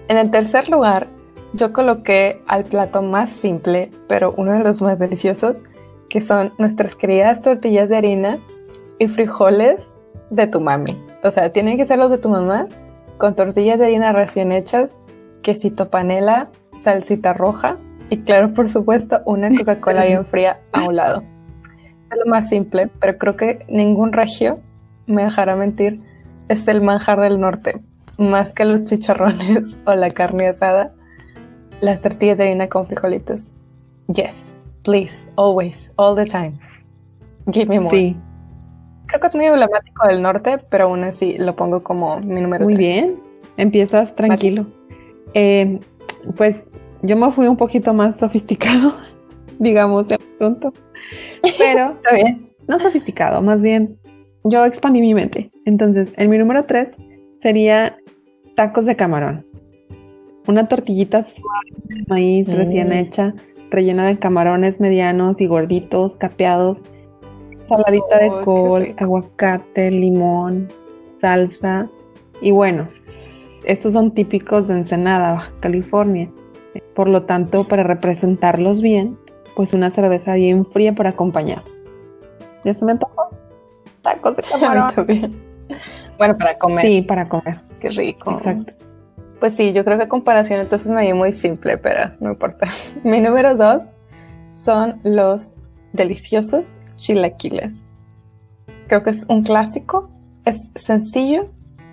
En 0.09 0.17
el 0.17 0.29
tercer 0.29 0.69
lugar, 0.69 1.07
yo 1.53 1.73
coloqué 1.73 2.41
al 2.45 2.65
plato 2.65 3.01
más 3.01 3.29
simple, 3.29 3.89
pero 4.07 4.33
uno 4.37 4.53
de 4.53 4.63
los 4.63 4.81
más 4.81 4.99
deliciosos, 4.99 5.61
que 6.09 6.21
son 6.21 6.53
nuestras 6.59 6.95
queridas 6.95 7.41
tortillas 7.41 7.89
de 7.89 7.97
harina 7.97 8.37
y 8.99 9.07
frijoles 9.07 9.95
de 10.29 10.47
tu 10.47 10.59
mami. 10.59 11.01
O 11.23 11.31
sea, 11.31 11.51
tienen 11.51 11.77
que 11.77 11.85
ser 11.85 11.97
los 11.97 12.11
de 12.11 12.17
tu 12.17 12.29
mamá, 12.29 12.67
con 13.17 13.35
tortillas 13.35 13.79
de 13.79 13.85
harina 13.85 14.11
recién 14.11 14.51
hechas, 14.51 14.97
quesito 15.41 15.89
panela, 15.89 16.49
salsita 16.77 17.33
roja 17.33 17.77
y 18.09 18.17
claro, 18.17 18.53
por 18.53 18.67
supuesto, 18.67 19.21
una 19.25 19.49
Coca-Cola 19.49 20.05
bien 20.05 20.25
fría 20.25 20.59
a 20.73 20.83
un 20.83 20.97
lado. 20.97 21.23
Es 22.11 22.17
lo 22.17 22.25
más 22.29 22.49
simple, 22.49 22.89
pero 22.99 23.17
creo 23.17 23.37
que 23.37 23.65
ningún 23.69 24.11
regio 24.11 24.59
me 25.05 25.23
dejará 25.23 25.55
mentir. 25.55 26.01
Es 26.47 26.67
el 26.67 26.81
manjar 26.81 27.19
del 27.19 27.39
norte, 27.39 27.81
más 28.17 28.53
que 28.53 28.65
los 28.65 28.83
chicharrones 28.83 29.77
o 29.85 29.95
la 29.95 30.11
carne 30.11 30.47
asada, 30.47 30.93
las 31.79 32.01
tortillas 32.01 32.37
de 32.37 32.45
harina 32.45 32.67
con 32.67 32.85
frijolitos. 32.85 33.51
Yes, 34.07 34.67
please, 34.83 35.29
always, 35.35 35.91
all 35.95 36.15
the 36.15 36.25
time. 36.25 36.57
Give 37.51 37.67
me 37.67 37.79
more. 37.79 37.89
Sí. 37.89 38.17
Creo 39.07 39.19
que 39.19 39.27
es 39.27 39.35
muy 39.35 39.45
emblemático 39.45 40.07
del 40.07 40.21
norte, 40.21 40.57
pero 40.69 40.85
aún 40.85 41.03
así 41.03 41.37
lo 41.37 41.55
pongo 41.55 41.83
como 41.83 42.19
mi 42.27 42.41
número 42.41 42.65
Muy 42.65 42.75
bien, 42.75 43.19
empiezas 43.57 44.15
tranquilo. 44.15 44.67
Eh, 45.33 45.79
pues 46.35 46.65
yo 47.01 47.15
me 47.17 47.31
fui 47.31 47.47
un 47.47 47.57
poquito 47.57 47.93
más 47.93 48.19
sofisticado, 48.19 48.95
digamos, 49.59 50.07
de 50.07 50.15
asunto. 50.15 50.73
Pero 51.57 51.93
Está 51.93 52.15
bien. 52.15 52.53
no 52.67 52.79
sofisticado, 52.79 53.41
más 53.41 53.61
bien 53.61 53.97
yo 54.43 54.65
expandí 54.65 55.01
mi 55.01 55.13
mente. 55.13 55.51
Entonces, 55.65 56.11
en 56.17 56.29
mi 56.29 56.37
número 56.37 56.65
3 56.65 56.95
sería 57.39 57.97
tacos 58.55 58.85
de 58.85 58.95
camarón. 58.95 59.45
Una 60.47 60.67
tortillita 60.67 61.21
suave 61.21 61.69
de 61.85 62.03
maíz 62.07 62.49
Mm. 62.49 62.57
recién 62.57 62.93
hecha, 62.93 63.33
rellena 63.69 64.05
de 64.07 64.17
camarones 64.17 64.79
medianos 64.79 65.39
y 65.39 65.45
gorditos, 65.47 66.15
capeados, 66.15 66.81
saladita 67.67 68.15
Oh, 68.15 68.19
de 68.19 68.29
qué 68.29 68.43
col, 68.43 68.95
aguacate, 68.97 69.91
limón, 69.91 70.67
salsa. 71.19 71.87
Y 72.41 72.51
bueno, 72.51 72.87
estos 73.63 73.93
son 73.93 74.11
típicos 74.11 74.67
de 74.67 74.77
Ensenada, 74.77 75.33
Baja 75.33 75.51
California. 75.59 76.27
Por 76.95 77.07
lo 77.07 77.23
tanto, 77.23 77.67
para 77.67 77.83
representarlos 77.83 78.81
bien, 78.81 79.17
pues 79.55 79.73
una 79.73 79.89
cerveza 79.89 80.33
bien 80.35 80.65
fría 80.65 80.95
para 80.95 81.11
acompañar. 81.11 81.63
¿Ya 82.65 82.73
se 82.73 82.83
me 82.83 82.93
antojó? 82.93 83.29
Tacos 84.01 84.35
de 84.35 84.43
camarón. 84.51 84.93
también. 84.93 85.41
Bueno, 86.17 86.37
para 86.37 86.57
comer. 86.57 86.85
Sí, 86.85 87.01
para 87.01 87.27
comer. 87.27 87.61
Qué 87.79 87.89
rico. 87.89 88.31
Exacto. 88.31 88.73
Pues 89.39 89.55
sí, 89.55 89.73
yo 89.73 89.83
creo 89.83 89.97
que 89.97 90.03
a 90.03 90.09
comparación 90.09 90.59
entonces 90.59 90.91
me 90.91 91.01
di 91.03 91.13
muy 91.13 91.31
simple, 91.33 91.77
pero 91.77 92.11
no 92.19 92.29
importa. 92.29 92.67
Mi 93.03 93.21
número 93.21 93.55
dos 93.55 93.85
son 94.51 94.99
los 95.03 95.55
deliciosos 95.93 96.67
chilaquiles. 96.95 97.85
Creo 98.87 99.03
que 99.03 99.09
es 99.09 99.25
un 99.29 99.43
clásico, 99.43 100.11
es 100.45 100.69
sencillo, 100.75 101.49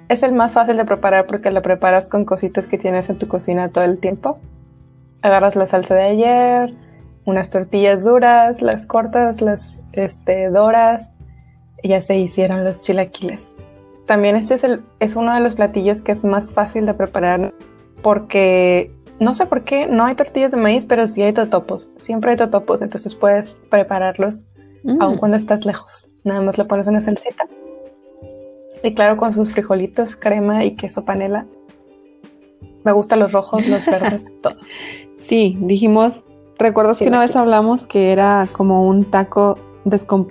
es 0.09 0.23
el 0.23 0.33
más 0.33 0.53
fácil 0.53 0.77
de 0.77 0.85
preparar 0.85 1.27
porque 1.27 1.51
lo 1.51 1.63
preparas 1.63 2.09
con 2.09 2.25
cositas 2.25 2.67
que 2.67 2.77
tienes 2.77 3.09
en 3.09 3.19
tu 3.19 3.29
cocina 3.29 3.69
todo 3.69 3.85
el 3.85 3.99
tiempo. 3.99 4.39
Agarras 5.23 5.57
la 5.57 5.67
salsa 5.67 5.95
de 5.95 6.03
ayer, 6.03 6.75
unas 7.25 7.51
tortillas 7.51 8.05
duras, 8.05 8.63
las 8.63 8.87
cortas, 8.87 9.41
las 9.41 9.83
este, 9.93 10.51
doras, 10.51 11.13
ya 11.83 12.03
se 12.03 12.19
hicieron 12.19 12.65
los 12.65 12.81
chilaquiles. 12.81 13.57
También 14.07 14.37
este 14.37 14.55
es, 14.55 14.65
el, 14.65 14.83
es 15.01 15.17
uno 15.17 15.35
de 15.35 15.41
los 15.41 15.55
platillos 15.55 16.03
que 16.03 16.13
es 16.13 16.25
más 16.25 16.53
fácil 16.53 16.87
de 16.87 16.95
preparar 16.95 17.53
porque 18.03 18.93
no 19.21 19.35
sé 19.35 19.47
por 19.47 19.65
qué 19.65 19.87
no 19.87 20.05
hay 20.05 20.15
tortillas 20.15 20.51
de 20.51 20.57
maíz, 20.57 20.87
pero 20.87 21.07
sí 21.09 21.23
hay 21.23 21.33
totopos. 21.33 21.91
Siempre 21.97 22.31
hay 22.31 22.37
totopos, 22.37 22.81
entonces 22.81 23.15
puedes 23.15 23.59
prepararlos 23.69 24.47
Mm. 24.83 25.03
aun 25.03 25.17
cuando 25.19 25.37
estás 25.37 25.65
lejos. 25.65 26.11
Nada 26.25 26.41
más 26.41 26.59
le 26.59 26.65
pones 26.65 26.87
una 26.87 27.01
salsita. 27.01 27.47
Y 28.83 28.95
claro, 28.95 29.17
con 29.17 29.33
sus 29.33 29.53
frijolitos, 29.53 30.17
crema 30.17 30.65
y 30.65 30.73
queso 30.73 31.05
panela. 31.05 31.47
Me 32.85 32.93
gustan 32.93 33.19
los 33.19 33.33
rojos, 33.33 33.67
los 33.69 33.85
verdes, 33.87 34.35
todos. 34.41 34.69
Sí, 35.21 35.57
dijimos, 35.61 36.25
¿recuerdas 36.59 36.99
que 36.99 37.09
una 37.09 37.21
vez 37.21 37.35
hablamos 37.37 37.87
que 37.87 38.13
era 38.13 38.45
como 38.57 38.87
un 38.87 39.05
taco 39.05 39.59
descom 39.85 40.29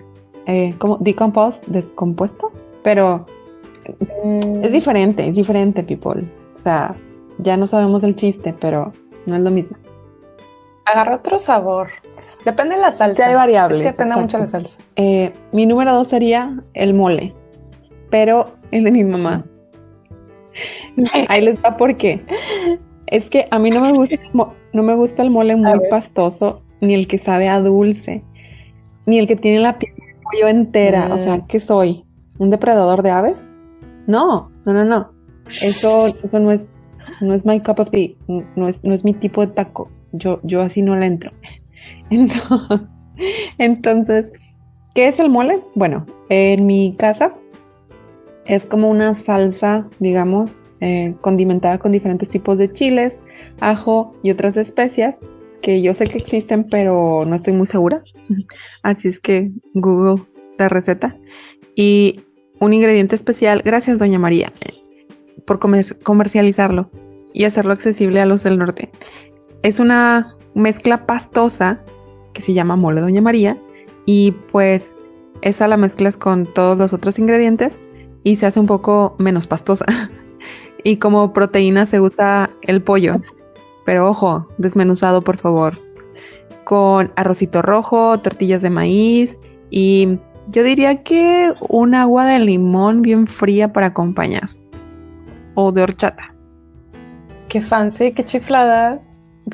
eh, 0.47 0.73
como 0.77 0.97
decomposed, 0.97 1.67
descompuesto? 1.67 2.51
Pero 2.83 3.25
es 4.63 4.71
diferente, 4.71 5.27
es 5.27 5.35
diferente, 5.35 5.83
people. 5.83 6.25
O 6.55 6.57
sea, 6.57 6.95
ya 7.39 7.57
no 7.57 7.67
sabemos 7.67 8.03
el 8.03 8.15
chiste, 8.15 8.55
pero 8.59 8.93
no 9.25 9.35
es 9.35 9.41
lo 9.41 9.51
mismo. 9.51 9.77
Agarra 10.85 11.17
otro 11.17 11.37
sabor. 11.37 11.89
Depende 12.45 12.75
de 12.75 12.81
la 12.81 12.91
salsa. 12.93 13.23
Sí, 13.23 13.29
hay 13.29 13.35
variables, 13.35 13.79
Es 13.79 13.85
que 13.85 13.91
depende 13.91 14.15
mucho 14.15 14.37
de 14.37 14.43
la 14.43 14.47
salsa. 14.47 14.79
Eh, 14.95 15.33
mi 15.51 15.65
número 15.65 15.93
dos 15.93 16.07
sería 16.07 16.57
el 16.73 16.93
mole, 16.93 17.33
pero 18.09 18.53
el 18.71 18.85
de 18.85 18.91
mi 18.91 19.03
mamá. 19.03 19.45
Ahí 21.27 21.41
les 21.41 21.61
va 21.63 21.75
por 21.75 21.95
qué. 21.97 22.23
Es 23.07 23.29
que 23.29 23.47
a 23.51 23.59
mí 23.59 23.69
no 23.69 23.81
me 23.81 23.91
gusta, 23.91 24.15
no 24.33 24.83
me 24.83 24.95
gusta 24.95 25.23
el 25.23 25.29
mole 25.29 25.55
muy 25.57 25.79
pastoso, 25.89 26.61
ni 26.79 26.93
el 26.93 27.07
que 27.07 27.17
sabe 27.17 27.49
a 27.49 27.59
dulce, 27.59 28.23
ni 29.05 29.19
el 29.19 29.27
que 29.27 29.35
tiene 29.35 29.59
la 29.59 29.77
piel 29.77 29.96
pollo 30.31 30.47
entera. 30.47 31.13
O 31.13 31.17
sea, 31.17 31.37
Mm. 31.37 31.47
¿qué 31.47 31.59
soy? 31.59 32.03
¿Un 32.37 32.49
depredador 32.49 33.01
de 33.03 33.11
aves? 33.11 33.47
No, 34.07 34.49
no, 34.65 34.73
no, 34.73 34.85
no. 34.85 35.11
Eso, 35.45 35.87
eso 36.23 36.39
no 36.39 36.51
es, 36.51 36.69
no 37.21 37.33
es 37.33 37.45
my 37.45 37.59
cup 37.59 37.79
of 37.79 37.91
tea, 37.91 38.09
no 38.55 38.67
es, 38.67 38.83
no 38.83 38.93
es 38.93 39.03
mi 39.03 39.13
tipo 39.13 39.45
de 39.45 39.53
taco. 39.53 39.89
Yo, 40.11 40.39
yo 40.43 40.61
así 40.61 40.81
no 40.81 40.95
le 40.95 41.05
entro. 41.05 41.31
Entonces, 42.09 42.87
entonces, 43.57 44.31
¿qué 44.93 45.07
es 45.07 45.19
el 45.19 45.29
mole? 45.29 45.61
Bueno, 45.75 46.05
en 46.29 46.65
mi 46.65 46.95
casa 46.97 47.33
es 48.45 48.65
como 48.65 48.89
una 48.89 49.13
salsa, 49.13 49.87
digamos, 49.99 50.57
eh, 50.79 51.15
condimentada 51.21 51.79
con 51.79 51.91
diferentes 51.91 52.29
tipos 52.29 52.57
de 52.57 52.71
chiles, 52.71 53.19
ajo 53.59 54.13
y 54.23 54.31
otras 54.31 54.55
especias 54.57 55.19
que 55.61 55.81
yo 55.81 55.93
sé 55.93 56.05
que 56.05 56.17
existen, 56.17 56.65
pero 56.69 57.25
no 57.25 57.35
estoy 57.35 57.53
muy 57.53 57.65
segura. 57.65 58.03
Así 58.83 59.07
es 59.07 59.19
que 59.19 59.51
Google 59.73 60.23
la 60.57 60.69
receta. 60.69 61.15
Y 61.75 62.21
un 62.59 62.73
ingrediente 62.73 63.15
especial, 63.15 63.61
gracias 63.63 63.99
Doña 63.99 64.19
María, 64.19 64.51
por 65.45 65.59
comer- 65.59 65.99
comercializarlo 66.03 66.89
y 67.33 67.43
hacerlo 67.43 67.73
accesible 67.73 68.19
a 68.19 68.25
los 68.25 68.43
del 68.43 68.57
norte. 68.57 68.89
Es 69.63 69.79
una 69.79 70.35
mezcla 70.55 71.05
pastosa 71.05 71.81
que 72.33 72.41
se 72.41 72.53
llama 72.53 72.75
mole 72.75 73.01
Doña 73.01 73.21
María 73.21 73.57
y 74.05 74.31
pues 74.51 74.95
esa 75.41 75.67
la 75.67 75.77
mezclas 75.77 76.17
con 76.17 76.51
todos 76.53 76.79
los 76.79 76.93
otros 76.93 77.19
ingredientes 77.19 77.79
y 78.23 78.37
se 78.37 78.47
hace 78.47 78.59
un 78.59 78.65
poco 78.65 79.15
menos 79.19 79.45
pastosa. 79.45 79.85
y 80.83 80.97
como 80.97 81.33
proteína 81.33 81.85
se 81.85 82.01
usa 82.01 82.49
el 82.63 82.81
pollo, 82.81 83.21
pero 83.87 84.09
ojo, 84.09 84.45
desmenuzado 84.57 85.21
por 85.21 85.37
favor, 85.37 85.79
con 86.65 87.09
arrocito 87.15 87.61
rojo, 87.61 88.19
tortillas 88.19 88.61
de 88.61 88.69
maíz 88.69 89.39
y 89.69 90.19
yo 90.49 90.63
diría 90.63 91.03
que 91.03 91.53
un 91.69 91.95
agua 91.95 92.25
de 92.25 92.39
limón 92.39 93.01
bien 93.01 93.27
fría 93.27 93.69
para 93.69 93.87
acompañar. 93.87 94.49
O 95.55 95.71
de 95.71 95.83
horchata. 95.83 96.35
Qué 97.47 97.61
fancy, 97.61 98.11
qué 98.11 98.25
chiflada. 98.25 98.99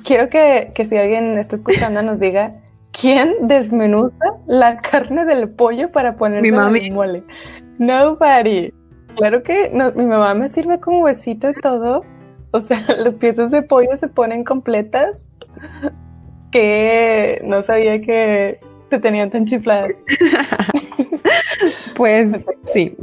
Quiero 0.04 0.30
que, 0.30 0.72
que 0.74 0.86
si 0.86 0.98
alguien 0.98 1.38
está 1.38 1.56
escuchando 1.56 2.02
nos 2.02 2.20
diga 2.20 2.56
quién 2.92 3.36
desmenuza 3.48 4.16
la 4.48 4.82
carne 4.82 5.26
del 5.26 5.48
pollo 5.48 5.92
para 5.92 6.16
ponerle 6.16 6.48
en 6.48 6.94
mole. 6.96 7.24
Nobody. 7.78 8.74
Claro 9.16 9.44
que 9.44 9.70
no, 9.72 9.92
mi 9.92 10.06
mamá 10.06 10.34
me 10.34 10.50
sirve 10.50 10.80
con 10.80 11.04
huesito 11.04 11.52
y 11.52 11.54
todo. 11.62 12.04
O 12.54 12.62
sea, 12.62 12.82
las 12.98 13.16
piezas 13.16 13.52
de 13.52 13.62
pollo 13.62 13.98
se 13.98 14.08
ponen 14.08 14.44
completas 14.44 15.28
que 16.52 17.42
no 17.44 17.62
sabía 17.62 18.00
que 18.00 18.60
te 18.90 19.00
tenían 19.00 19.30
tan 19.32 19.46
chifladas. 19.46 19.92
pues 21.96 22.46
sí, 22.66 22.96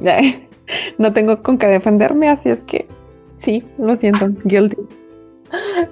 no 0.99 1.13
tengo 1.13 1.43
con 1.43 1.59
qué 1.59 1.67
defenderme, 1.67 2.29
así 2.29 2.49
es 2.49 2.61
que 2.63 2.87
sí, 3.37 3.65
lo 3.77 3.97
siento, 3.97 4.29
guilty. 4.45 4.77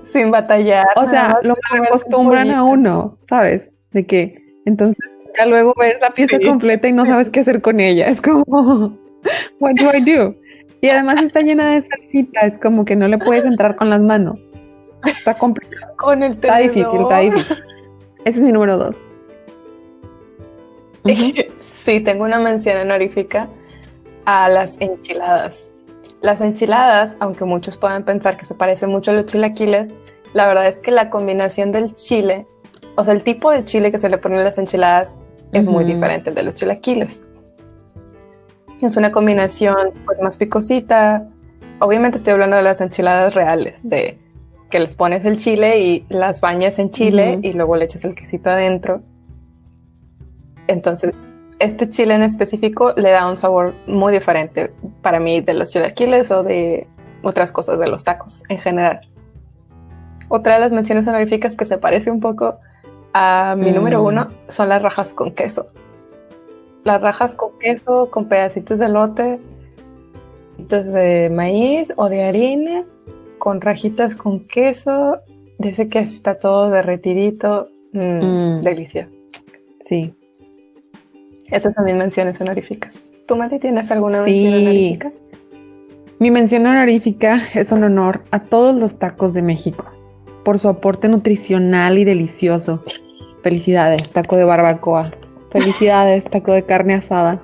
Sin 0.05 0.31
batallar. 0.31 0.87
O 0.95 1.05
sea, 1.07 1.41
lo 1.43 1.57
acostumbran 1.83 2.51
a 2.53 2.63
uno, 2.63 3.19
¿sabes? 3.29 3.73
De 3.91 4.07
que 4.07 4.41
entonces 4.67 4.97
ya 5.37 5.47
luego 5.47 5.75
ves 5.79 5.95
la 6.01 6.11
pieza 6.11 6.39
completa 6.39 6.87
y 6.87 6.93
no 6.93 7.07
sabes 7.07 7.29
qué 7.29 7.41
hacer 7.41 7.61
con 7.61 7.81
ella. 7.81 8.09
Es 8.09 8.23
como, 8.23 8.45
what 9.59 9.75
do 9.75 9.91
I 9.93 10.01
do? 10.01 10.37
Y 10.81 10.89
además 10.89 11.23
está 11.23 11.41
llena 11.41 11.73
de 11.73 11.81
salsita, 11.81 12.41
es 12.41 12.59
como 12.59 12.85
que 12.85 12.95
no 12.95 13.09
le 13.09 13.19
puedes 13.19 13.45
entrar 13.45 13.77
con 13.77 13.91
las 13.91 14.01
manos. 14.01 14.41
Está 15.05 15.35
complicado. 15.35 15.95
Con 15.97 16.23
el 16.23 16.33
Está 16.33 16.59
difícil, 16.59 17.01
está 17.01 17.19
difícil. 17.19 17.57
Ese 18.25 18.39
es 18.39 18.45
mi 18.45 18.53
número 18.53 18.77
dos. 18.77 18.95
Sí, 21.57 22.01
tengo 22.01 22.25
una 22.25 22.39
mención 22.39 22.77
honorífica 22.79 23.49
a 24.27 24.49
las 24.49 24.77
enchiladas. 24.81 25.71
Las 26.21 26.41
enchiladas, 26.41 27.17
aunque 27.19 27.45
muchos 27.45 27.79
puedan 27.79 28.05
pensar 28.05 28.37
que 28.37 28.45
se 28.45 28.55
parecen 28.55 28.91
mucho 28.91 29.13
a 29.13 29.15
los 29.15 29.25
chilaquiles, 29.27 29.95
la 30.35 30.47
verdad 30.47 30.67
es 30.67 30.79
que 30.79 30.91
la 30.91 31.09
combinación 31.09 31.73
del 31.73 31.95
chile, 31.95 32.47
o 32.97 33.05
sea, 33.05 33.15
el 33.15 33.23
tipo 33.23 33.51
de 33.51 33.65
chile 33.65 33.91
que 33.91 33.99
se 33.99 34.11
le 34.11 34.19
pone 34.19 34.39
a 34.39 34.45
las 34.45 34.59
enchiladas 34.59 35.19
es 35.53 35.67
muy 35.67 35.85
diferente 35.85 36.31
de 36.31 36.43
los 36.43 36.55
chilaquiles. 36.55 37.23
Es 38.81 38.97
una 38.97 39.13
combinación 39.13 39.93
pues, 40.05 40.21
más 40.21 40.37
picosita. 40.37 41.27
Obviamente 41.81 42.19
estoy 42.19 42.33
hablando 42.33 42.57
de 42.57 42.63
las 42.63 42.81
enchiladas 42.81 43.35
reales, 43.35 43.81
de 43.89 44.19
que 44.71 44.81
les 44.81 44.95
pones 44.95 45.25
el 45.25 45.39
chile 45.39 45.81
y 45.81 46.07
las 46.09 46.41
bañas 46.41 46.79
en 46.79 46.91
chile 46.91 47.39
y 47.43 47.53
luego 47.53 47.77
le 47.77 47.87
echas 47.87 48.05
el 48.05 48.15
quesito 48.15 48.51
adentro. 48.51 49.03
Entonces, 50.67 51.27
este 51.59 51.89
chile 51.89 52.15
en 52.15 52.23
específico 52.23 52.93
le 52.97 53.11
da 53.11 53.29
un 53.29 53.37
sabor 53.37 53.75
muy 53.87 54.13
diferente 54.13 54.73
para 55.03 55.19
mí 55.19 55.41
de 55.41 55.55
los 55.55 55.71
chilaquiles 55.71 56.31
o 56.31 56.43
de 56.43 56.87
otras 57.23 57.51
cosas 57.51 57.79
de 57.79 57.89
los 57.89 58.05
tacos 58.05 58.45
en 58.49 58.59
general. 58.59 59.01
Otra 60.29 60.55
de 60.55 60.61
las 60.61 60.73
menciones 60.73 61.09
honoríficas 61.09 61.57
que 61.57 61.65
se 61.65 61.79
parece 61.79 62.11
un 62.11 62.21
poco 62.21 62.59
a 63.15 63.57
mi 63.59 63.73
número 63.73 64.03
mm. 64.03 64.07
uno 64.07 64.31
son 64.49 64.69
las 64.69 64.83
rajas 64.83 65.15
con 65.15 65.33
queso. 65.33 65.73
Las 66.89 67.03
rajas 67.03 67.35
con 67.35 67.51
queso, 67.59 68.11
con 68.11 68.29
pedacitos 68.29 68.79
de 68.79 68.89
lote, 68.89 69.39
pedacitos 70.57 70.87
de 70.87 71.31
maíz 71.31 71.93
o 71.97 72.09
de 72.09 72.23
harina, 72.23 72.83
con 73.37 73.61
rajitas 73.61 74.17
con 74.17 74.41
queso, 74.47 75.19
dice 75.59 75.91
que 75.91 75.99
está 75.99 76.39
todo 76.39 76.71
derretidito, 76.71 77.69
mm, 77.93 78.01
mm. 78.01 78.63
delicioso. 78.63 79.11
Sí, 79.85 80.15
esas 81.51 81.75
son 81.75 81.85
mis 81.85 81.95
menciones 81.95 82.41
honoríficas. 82.41 83.05
¿Tú, 83.27 83.37
Mati, 83.37 83.59
tienes 83.59 83.91
alguna 83.91 84.23
mención 84.23 84.55
honorífica? 84.55 85.13
Mi 86.19 86.31
mención 86.31 86.65
honorífica 86.65 87.39
es 87.53 87.71
un 87.71 87.85
honor 87.85 88.23
a 88.31 88.45
todos 88.45 88.81
los 88.81 88.99
tacos 88.99 89.35
de 89.35 89.43
México 89.43 89.85
por 90.43 90.59
su 90.59 90.71
aporte 90.71 91.07
nutricional 91.07 91.99
y 91.99 92.07
delicioso. 92.07 92.83
Felicidades, 93.43 94.09
taco 94.09 94.37
de 94.37 94.45
barbacoa. 94.45 95.11
Felicidades, 95.51 96.25
taco 96.25 96.53
de 96.53 96.63
carne 96.63 96.95
asada. 96.95 97.41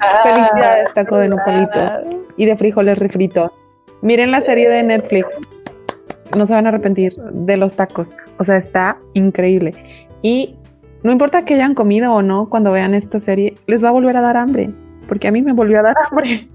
Ah, 0.00 0.20
Felicidades, 0.22 0.92
taco 0.94 1.16
de 1.18 1.28
nopalitos 1.28 2.00
y 2.36 2.46
de 2.46 2.56
frijoles 2.56 2.98
refritos. 2.98 3.50
Miren 4.02 4.30
la 4.30 4.40
serie 4.40 4.68
de 4.68 4.82
Netflix. 4.82 5.26
No 6.36 6.46
se 6.46 6.54
van 6.54 6.66
a 6.66 6.68
arrepentir 6.68 7.14
de 7.32 7.56
los 7.56 7.74
tacos. 7.74 8.10
O 8.38 8.44
sea, 8.44 8.56
está 8.56 8.98
increíble. 9.14 9.74
Y 10.22 10.56
no 11.02 11.12
importa 11.12 11.44
que 11.44 11.54
hayan 11.54 11.74
comido 11.74 12.12
o 12.12 12.22
no 12.22 12.48
cuando 12.48 12.72
vean 12.72 12.94
esta 12.94 13.20
serie, 13.20 13.56
les 13.66 13.82
va 13.82 13.88
a 13.88 13.92
volver 13.92 14.16
a 14.16 14.20
dar 14.20 14.36
hambre, 14.36 14.70
porque 15.08 15.28
a 15.28 15.32
mí 15.32 15.42
me 15.42 15.52
volvió 15.52 15.78
a 15.78 15.82
dar 15.82 15.96
hambre. 16.10 16.48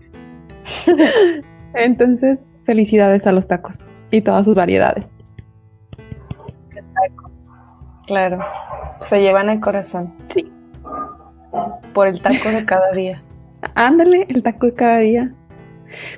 Entonces, 1.73 2.45
felicidades 2.65 3.25
a 3.25 3.31
los 3.31 3.47
tacos 3.47 3.81
y 4.11 4.21
todas 4.21 4.45
sus 4.45 4.55
variedades. 4.55 5.09
Claro, 8.05 8.39
se 8.99 9.21
llevan 9.21 9.49
el 9.49 9.59
corazón. 9.59 10.13
Sí. 10.27 10.52
Por 11.93 12.07
el 12.07 12.21
taco 12.21 12.49
de 12.49 12.65
cada 12.65 12.91
día. 12.91 13.21
Ándale, 13.75 14.25
el 14.29 14.43
taco 14.43 14.67
de 14.67 14.73
cada 14.73 14.97
día. 14.97 15.31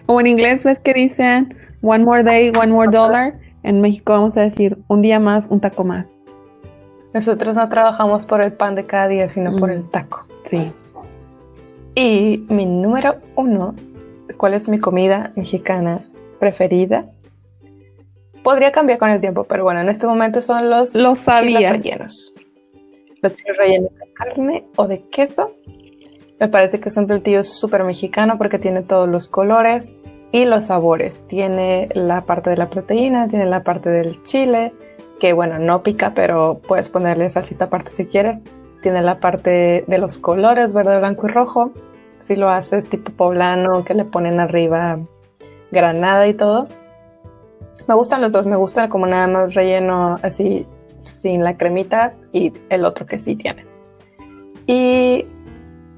Como 0.06 0.22
en 0.22 0.28
inglés 0.28 0.64
ves 0.64 0.80
que 0.80 0.94
dicen 0.94 1.56
one 1.82 2.04
more 2.04 2.24
day, 2.24 2.52
one 2.56 2.72
more 2.72 2.90
dollar. 2.90 3.38
En 3.64 3.82
México 3.82 4.14
vamos 4.14 4.38
a 4.38 4.42
decir 4.42 4.78
un 4.88 5.02
día 5.02 5.20
más, 5.20 5.50
un 5.50 5.60
taco 5.60 5.84
más. 5.84 6.16
Nosotros 7.14 7.56
no 7.56 7.68
trabajamos 7.70 8.26
por 8.26 8.42
el 8.42 8.54
pan 8.54 8.76
de 8.76 8.86
cada 8.86 9.08
día, 9.08 9.30
sino 9.30 9.56
por 9.58 9.72
el 9.72 9.90
taco. 9.90 10.28
Sí. 10.44 10.72
Y 11.96 12.46
mi 12.50 12.66
número 12.66 13.16
uno, 13.36 13.74
¿cuál 14.38 14.54
es 14.54 14.68
mi 14.68 14.80
comida 14.80 15.32
mexicana 15.36 16.04
preferida? 16.40 17.10
Podría 18.44 18.72
cambiar 18.72 19.00
con 19.00 19.10
el 19.10 19.22
tiempo, 19.22 19.46
pero 19.46 19.64
bueno, 19.64 19.80
en 19.80 19.90
este 19.90 20.06
momento 20.06 20.42
son 20.42 20.70
los, 20.70 20.94
los 20.94 21.26
chiles 21.26 21.70
rellenos. 21.72 22.35
Los 23.26 23.58
rellenos 23.58 23.92
de 23.96 24.14
carne 24.14 24.66
o 24.76 24.88
de 24.88 25.02
queso. 25.02 25.52
Me 26.40 26.48
parece 26.48 26.80
que 26.80 26.90
es 26.90 26.98
un 26.98 27.08
platillo 27.08 27.44
súper 27.44 27.84
mexicano 27.84 28.38
porque 28.38 28.60
tiene 28.60 28.84
todos 28.84 29.10
los 29.10 29.30
colores 29.30 29.96
y 30.32 30.46
los 30.46 30.66
sabores. 30.66 31.24
Tiene 31.26 31.90
la 31.96 32.28
parte 32.28 32.52
de 32.52 32.58
la 32.58 32.70
proteína, 32.70 33.28
tiene 33.28 33.48
la 33.48 33.64
parte 33.64 33.90
del 33.90 34.22
chile, 34.22 34.76
que 35.20 35.34
bueno, 35.34 35.58
no 35.58 35.82
pica, 35.82 36.14
pero 36.14 36.62
puedes 36.68 36.90
ponerle 36.90 37.32
salsita 37.32 37.66
aparte 37.66 37.90
si 37.90 38.06
quieres. 38.06 38.44
Tiene 38.84 39.02
la 39.02 39.20
parte 39.20 39.86
de 39.88 39.98
los 39.98 40.20
colores, 40.20 40.72
verde, 40.72 41.00
blanco 41.00 41.26
y 41.26 41.32
rojo. 41.32 41.72
Si 42.20 42.36
lo 42.36 42.50
haces 42.50 42.90
tipo 42.90 43.12
poblano, 43.12 43.84
que 43.84 43.96
le 43.96 44.06
ponen 44.06 44.40
arriba 44.40 45.00
granada 45.72 46.28
y 46.28 46.36
todo. 46.36 46.68
Me 47.88 47.96
gustan 47.96 48.22
los 48.22 48.32
dos, 48.32 48.46
me 48.46 48.56
gusta 48.56 48.88
como 48.88 49.08
nada 49.08 49.26
más 49.26 49.56
relleno 49.56 50.20
así 50.22 50.68
sin 51.06 51.44
la 51.44 51.58
cremita 51.58 52.16
y 52.32 52.54
el 52.70 52.86
otro 52.86 53.06
que 53.06 53.18
sí 53.18 53.36
tiene. 53.36 53.66
Y 54.68 55.26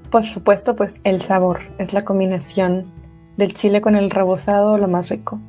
por 0.10 0.24
supuesto, 0.24 0.76
pues 0.76 1.02
el 1.04 1.22
sabor 1.22 1.60
es 1.78 1.94
la 1.94 2.06
combinación 2.06 2.92
del 3.38 3.54
chile 3.54 3.82
con 3.82 3.96
el 3.96 4.10
rebozado 4.10 4.78
lo 4.78 4.88
más 4.88 5.10
rico. 5.10 5.40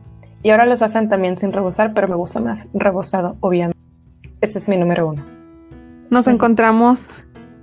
Y 0.43 0.51
ahora 0.51 0.67
los 0.67 0.83
hacen 0.83 1.09
también 1.09 1.39
sin 1.39 1.53
rebozar, 1.53 1.95
pero 1.95 2.09
me 2.09 2.15
gusta 2.15 2.41
más 2.41 2.69
rebozado, 2.73 3.37
obviamente. 3.41 3.79
Ese 4.41 4.59
es 4.59 4.69
mi 4.69 4.77
número 4.77 5.09
uno. 5.09 5.25
Nos 6.11 6.29
encontramos 6.29 7.15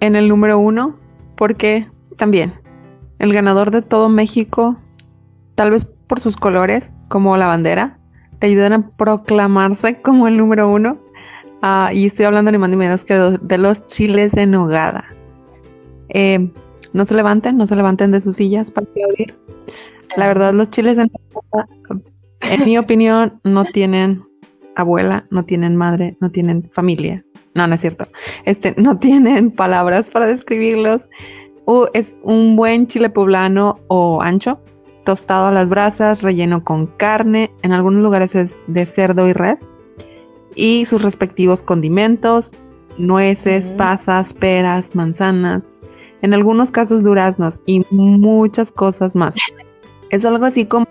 en 0.01 0.15
el 0.15 0.27
número 0.27 0.59
uno 0.59 0.97
porque 1.35 1.89
también 2.17 2.53
el 3.19 3.33
ganador 3.33 3.71
de 3.71 3.81
todo 3.81 4.09
México, 4.09 4.77
tal 5.55 5.71
vez 5.71 5.85
por 5.85 6.19
sus 6.19 6.37
colores, 6.37 6.93
como 7.07 7.37
la 7.37 7.47
bandera, 7.47 7.97
te 8.39 8.47
ayudan 8.47 8.73
a 8.73 8.89
proclamarse 8.89 10.01
como 10.01 10.27
el 10.27 10.37
número 10.37 10.69
uno. 10.69 10.97
Ah, 11.67 11.89
y 11.91 12.05
estoy 12.05 12.27
hablando 12.27 12.51
ni 12.51 12.59
más 12.59 12.69
ni 12.69 12.75
menos 12.75 13.03
que 13.03 13.15
de 13.15 13.57
los 13.57 13.87
chiles 13.87 14.37
en 14.37 14.51
nogada. 14.51 15.03
Eh, 16.09 16.51
no 16.93 17.05
se 17.05 17.15
levanten, 17.15 17.57
no 17.57 17.65
se 17.65 17.75
levanten 17.75 18.11
de 18.11 18.21
sus 18.21 18.35
sillas 18.35 18.69
para 18.69 18.85
aplaudir. 18.85 19.35
La 20.15 20.27
verdad, 20.27 20.53
los 20.53 20.69
chiles 20.69 20.99
en 20.99 21.09
nogada 21.33 21.67
en 22.51 22.65
mi 22.65 22.77
opinión, 22.77 23.39
no 23.43 23.65
tienen 23.65 24.21
abuela, 24.75 25.25
no 25.31 25.43
tienen 25.43 25.75
madre, 25.75 26.15
no 26.21 26.29
tienen 26.29 26.69
familia. 26.71 27.25
No, 27.55 27.65
no 27.65 27.73
es 27.73 27.81
cierto. 27.81 28.05
Este, 28.43 28.75
no 28.77 28.99
tienen 28.99 29.49
palabras 29.49 30.11
para 30.11 30.27
describirlos. 30.27 31.09
es 31.95 32.19
un 32.21 32.55
buen 32.55 32.85
chile 32.85 33.09
poblano 33.09 33.79
o 33.87 34.21
ancho, 34.21 34.61
tostado 35.03 35.47
a 35.47 35.51
las 35.51 35.67
brasas, 35.67 36.21
relleno 36.21 36.63
con 36.63 36.85
carne, 36.85 37.49
en 37.63 37.71
algunos 37.71 38.03
lugares 38.03 38.35
es 38.35 38.59
de 38.67 38.85
cerdo 38.85 39.27
y 39.27 39.33
res, 39.33 39.67
y 40.55 40.85
sus 40.85 41.01
respectivos 41.01 41.61
condimentos, 41.61 42.51
nueces, 42.97 43.71
pasas, 43.73 44.33
peras, 44.33 44.95
manzanas, 44.95 45.69
en 46.21 46.33
algunos 46.33 46.71
casos 46.71 47.03
duraznos 47.03 47.61
y 47.65 47.85
muchas 47.91 48.71
cosas 48.71 49.15
más. 49.15 49.35
Es 50.09 50.25
algo 50.25 50.45
así 50.45 50.65
como 50.65 50.87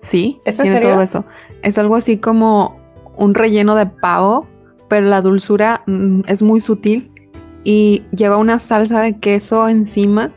Sí, 0.00 0.40
¿Es 0.44 0.56
tiene 0.56 0.80
todo 0.80 1.02
eso. 1.02 1.24
Es 1.62 1.78
algo 1.78 1.96
así 1.96 2.18
como 2.18 2.80
un 3.16 3.34
relleno 3.34 3.74
de 3.74 3.86
pavo, 3.86 4.46
pero 4.88 5.06
la 5.06 5.20
dulzura 5.20 5.82
mm, 5.86 6.22
es 6.26 6.42
muy 6.42 6.60
sutil 6.60 7.12
y 7.64 8.02
lleva 8.12 8.38
una 8.38 8.58
salsa 8.58 9.02
de 9.02 9.18
queso 9.18 9.68
encima 9.68 10.30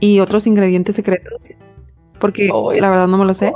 y 0.00 0.20
otros 0.20 0.46
ingredientes 0.46 0.96
secretos, 0.96 1.40
porque 2.20 2.48
la 2.80 2.90
verdad 2.90 3.08
no 3.08 3.18
me 3.18 3.24
lo 3.24 3.34
sé. 3.34 3.52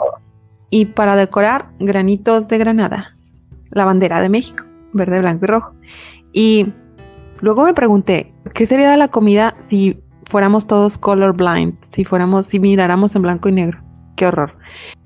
Y 0.71 0.87
para 0.87 1.17
decorar, 1.17 1.71
granitos 1.79 2.49
de 2.49 2.59
granada, 2.59 3.17
la 3.71 3.85
bandera 3.85 4.21
de 4.21 4.29
México, 4.29 4.65
verde, 4.93 5.21
blanco 5.21 5.45
y 5.45 5.49
rojo. 5.49 5.75
Y 6.33 6.67
luego 7.41 7.65
me 7.65 7.75
pregunté, 7.75 8.33
¿qué 8.55 8.67
sería 8.67 8.97
la 8.97 9.09
comida 9.09 9.57
si 9.61 9.99
fuéramos 10.25 10.67
todos 10.67 10.99
colorblind, 10.99 11.77
si 11.81 12.05
fuéramos, 12.05 12.47
si 12.47 12.61
miráramos 12.61 13.15
en 13.17 13.23
blanco 13.23 13.49
y 13.49 13.53
negro? 13.53 13.83
Qué 14.17 14.27
horror. 14.27 14.55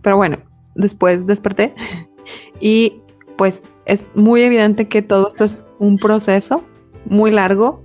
Pero 0.03 0.16
bueno, 0.16 0.38
después 0.75 1.27
desperté 1.27 1.75
y 2.61 3.01
pues 3.37 3.62
es 3.87 4.11
muy 4.14 4.42
evidente 4.42 4.88
que 4.88 5.03
todo 5.03 5.29
esto 5.29 5.44
es 5.44 5.64
un 5.79 5.98
proceso 5.98 6.64
muy 7.07 7.31
largo, 7.31 7.83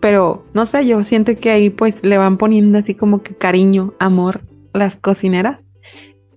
pero 0.00 0.42
no 0.54 0.66
sé, 0.66 0.86
yo 0.86 1.02
siento 1.04 1.34
que 1.36 1.50
ahí 1.50 1.70
pues 1.70 2.04
le 2.04 2.18
van 2.18 2.38
poniendo 2.38 2.78
así 2.78 2.94
como 2.94 3.22
que 3.22 3.34
cariño, 3.34 3.94
amor 3.98 4.42
las 4.72 4.96
cocineras 4.96 5.60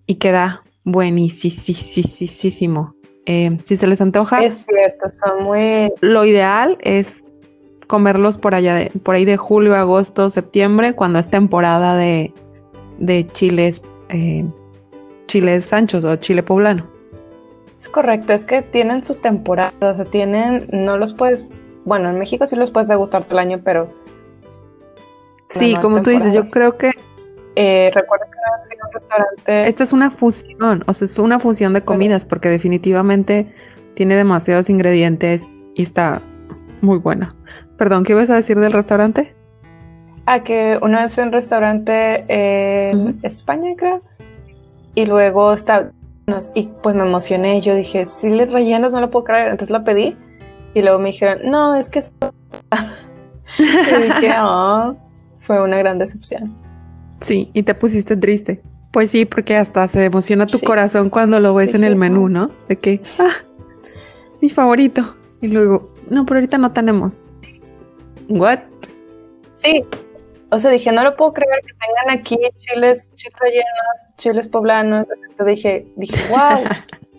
y 0.06 0.16
queda 0.16 0.64
buenísimo. 0.84 2.94
Eh, 3.26 3.58
si 3.64 3.78
se 3.78 3.88
les 3.88 4.02
antoja. 4.02 4.44
Es 4.44 4.66
cierto, 4.66 5.10
son 5.10 5.44
muy. 5.44 5.92
Lo 6.02 6.26
ideal 6.26 6.78
es 6.82 7.24
comerlos 7.88 8.38
por 8.38 8.56
allá, 8.56 8.76
de, 8.76 8.92
por 9.04 9.16
ahí 9.16 9.26
de 9.26 9.38
julio, 9.38 9.76
agosto, 9.76 10.30
septiembre, 10.30 10.94
cuando 10.94 11.20
es 11.20 11.30
temporada 11.30 11.96
de, 11.96 12.34
de 12.98 13.28
chiles, 13.28 13.82
eh, 14.10 14.46
chiles 15.28 15.72
anchos 15.72 16.04
o 16.04 16.16
chile 16.16 16.44
poblano. 16.44 16.88
Es 17.78 17.90
correcto, 17.90 18.34
es 18.34 18.46
que 18.46 18.62
tienen 18.62 19.04
su 19.04 19.16
temporada, 19.16 19.74
o 19.82 19.96
sea, 19.96 20.06
tienen, 20.06 20.68
no 20.72 20.98
los 20.98 21.14
puedes, 21.14 21.50
bueno, 21.84 22.10
en 22.10 22.18
México 22.18 22.48
sí 22.48 22.56
los 22.56 22.72
puedes 22.72 22.88
degustar 22.88 23.26
todo 23.26 23.40
el 23.40 23.48
año, 23.48 23.62
pero... 23.64 23.90
Sí, 25.50 25.76
como 25.82 26.02
tú 26.02 26.10
dices, 26.10 26.34
yo 26.34 26.50
creo 26.50 26.78
que... 26.78 26.92
Eh, 27.56 27.92
recuerda 27.94 28.26
que 28.26 28.76
un 28.76 28.92
restaurante... 28.94 29.68
Esta 29.68 29.84
es 29.84 29.94
una 29.94 30.10
fusión, 30.10 30.84
o 30.88 30.94
sea, 30.94 31.06
es 31.06 31.20
una 31.20 31.40
fusión 31.40 31.74
de 31.74 31.82
comidas, 31.82 32.26
porque 32.26 32.50
definitivamente 32.50 33.54
tiene 33.94 34.16
demasiados 34.16 34.70
ingredientes 34.70 35.50
y 35.76 35.84
está 35.84 36.22
muy 36.82 36.98
buena. 36.98 37.30
Perdón, 37.78 38.04
¿qué 38.04 38.14
ibas 38.14 38.30
a 38.30 38.36
decir 38.36 38.60
del 38.60 38.74
restaurante? 38.74 39.36
Ah, 40.26 40.42
que 40.42 40.80
una 40.82 41.02
vez 41.02 41.14
fui 41.14 41.24
a 41.24 41.28
un 41.28 41.34
restaurante 41.34 42.26
en 42.28 43.20
España, 43.24 43.72
creo, 43.78 44.02
y 44.96 45.06
luego 45.06 45.54
está 45.54 45.92
y 46.56 46.68
pues 46.82 46.96
me 46.96 47.04
emocioné. 47.04 47.60
Yo 47.62 47.76
dije, 47.76 48.06
si 48.06 48.30
les 48.30 48.54
rellenos, 48.54 48.94
no 48.94 49.02
lo 49.02 49.10
puedo 49.10 49.26
creer. 49.26 49.50
Entonces 49.50 49.72
lo 49.72 49.84
pedí. 49.84 50.18
Y 50.74 50.82
luego 50.82 51.00
me 51.00 51.10
dijeron, 51.10 51.50
no, 51.50 51.76
es 51.76 51.90
que. 51.90 52.00
y 53.60 53.64
dije, 53.64 54.34
oh, 54.40 54.96
fue 55.40 55.62
una 55.62 55.78
gran 55.78 56.00
decepción. 56.00 56.56
Sí, 57.24 57.50
y 57.54 57.64
te 57.64 57.74
pusiste 57.74 58.18
triste. 58.18 58.62
Pues 58.92 59.10
sí, 59.10 59.26
porque 59.26 59.56
hasta 59.56 59.88
se 59.88 60.06
emociona 60.06 60.46
tu 60.46 60.60
corazón 60.60 61.10
cuando 61.10 61.40
lo 61.40 61.54
ves 61.56 61.74
en 61.74 61.84
el 61.84 61.96
menú, 61.96 62.30
¿no? 62.30 62.52
De 62.68 62.78
que, 62.78 63.02
ah, 63.18 63.34
mi 64.42 64.50
favorito. 64.50 65.16
Y 65.42 65.48
luego, 65.48 65.92
no, 66.10 66.26
pero 66.26 66.38
ahorita 66.38 66.58
no 66.58 66.74
tenemos. 66.74 67.20
¿What? 68.30 68.60
Sí, 69.56 69.84
o 70.52 70.60
sea, 70.60 70.70
dije, 70.70 70.92
no 70.92 71.02
lo 71.02 71.16
puedo 71.16 71.34
creer 71.34 71.62
que 71.66 71.74
tengan 71.74 72.20
aquí 72.20 72.38
chiles, 72.58 73.10
chiles 73.16 73.40
rellenos, 73.40 74.16
chiles 74.18 74.48
poblanos. 74.48 75.08
Entonces 75.28 75.56
dije, 75.56 75.88
dije, 75.96 76.20
wow, 76.30 76.64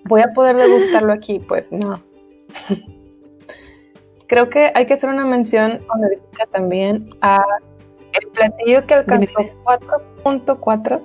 voy 0.05 0.21
a 0.21 0.33
poder 0.33 0.57
degustarlo 0.57 1.13
aquí. 1.13 1.41
Pues 1.41 1.73
no. 1.73 2.01
Creo 4.29 4.49
que 4.49 4.71
hay 4.75 4.87
que 4.87 4.95
hacer 4.95 5.11
una 5.11 5.25
mención 5.25 5.81
honorífica 5.89 6.47
también 6.53 7.11
a 7.23 7.43
el 8.21 8.29
platillo 8.29 8.87
que 8.87 8.95
alcanzó 8.95 9.41
4.4. 9.65 11.03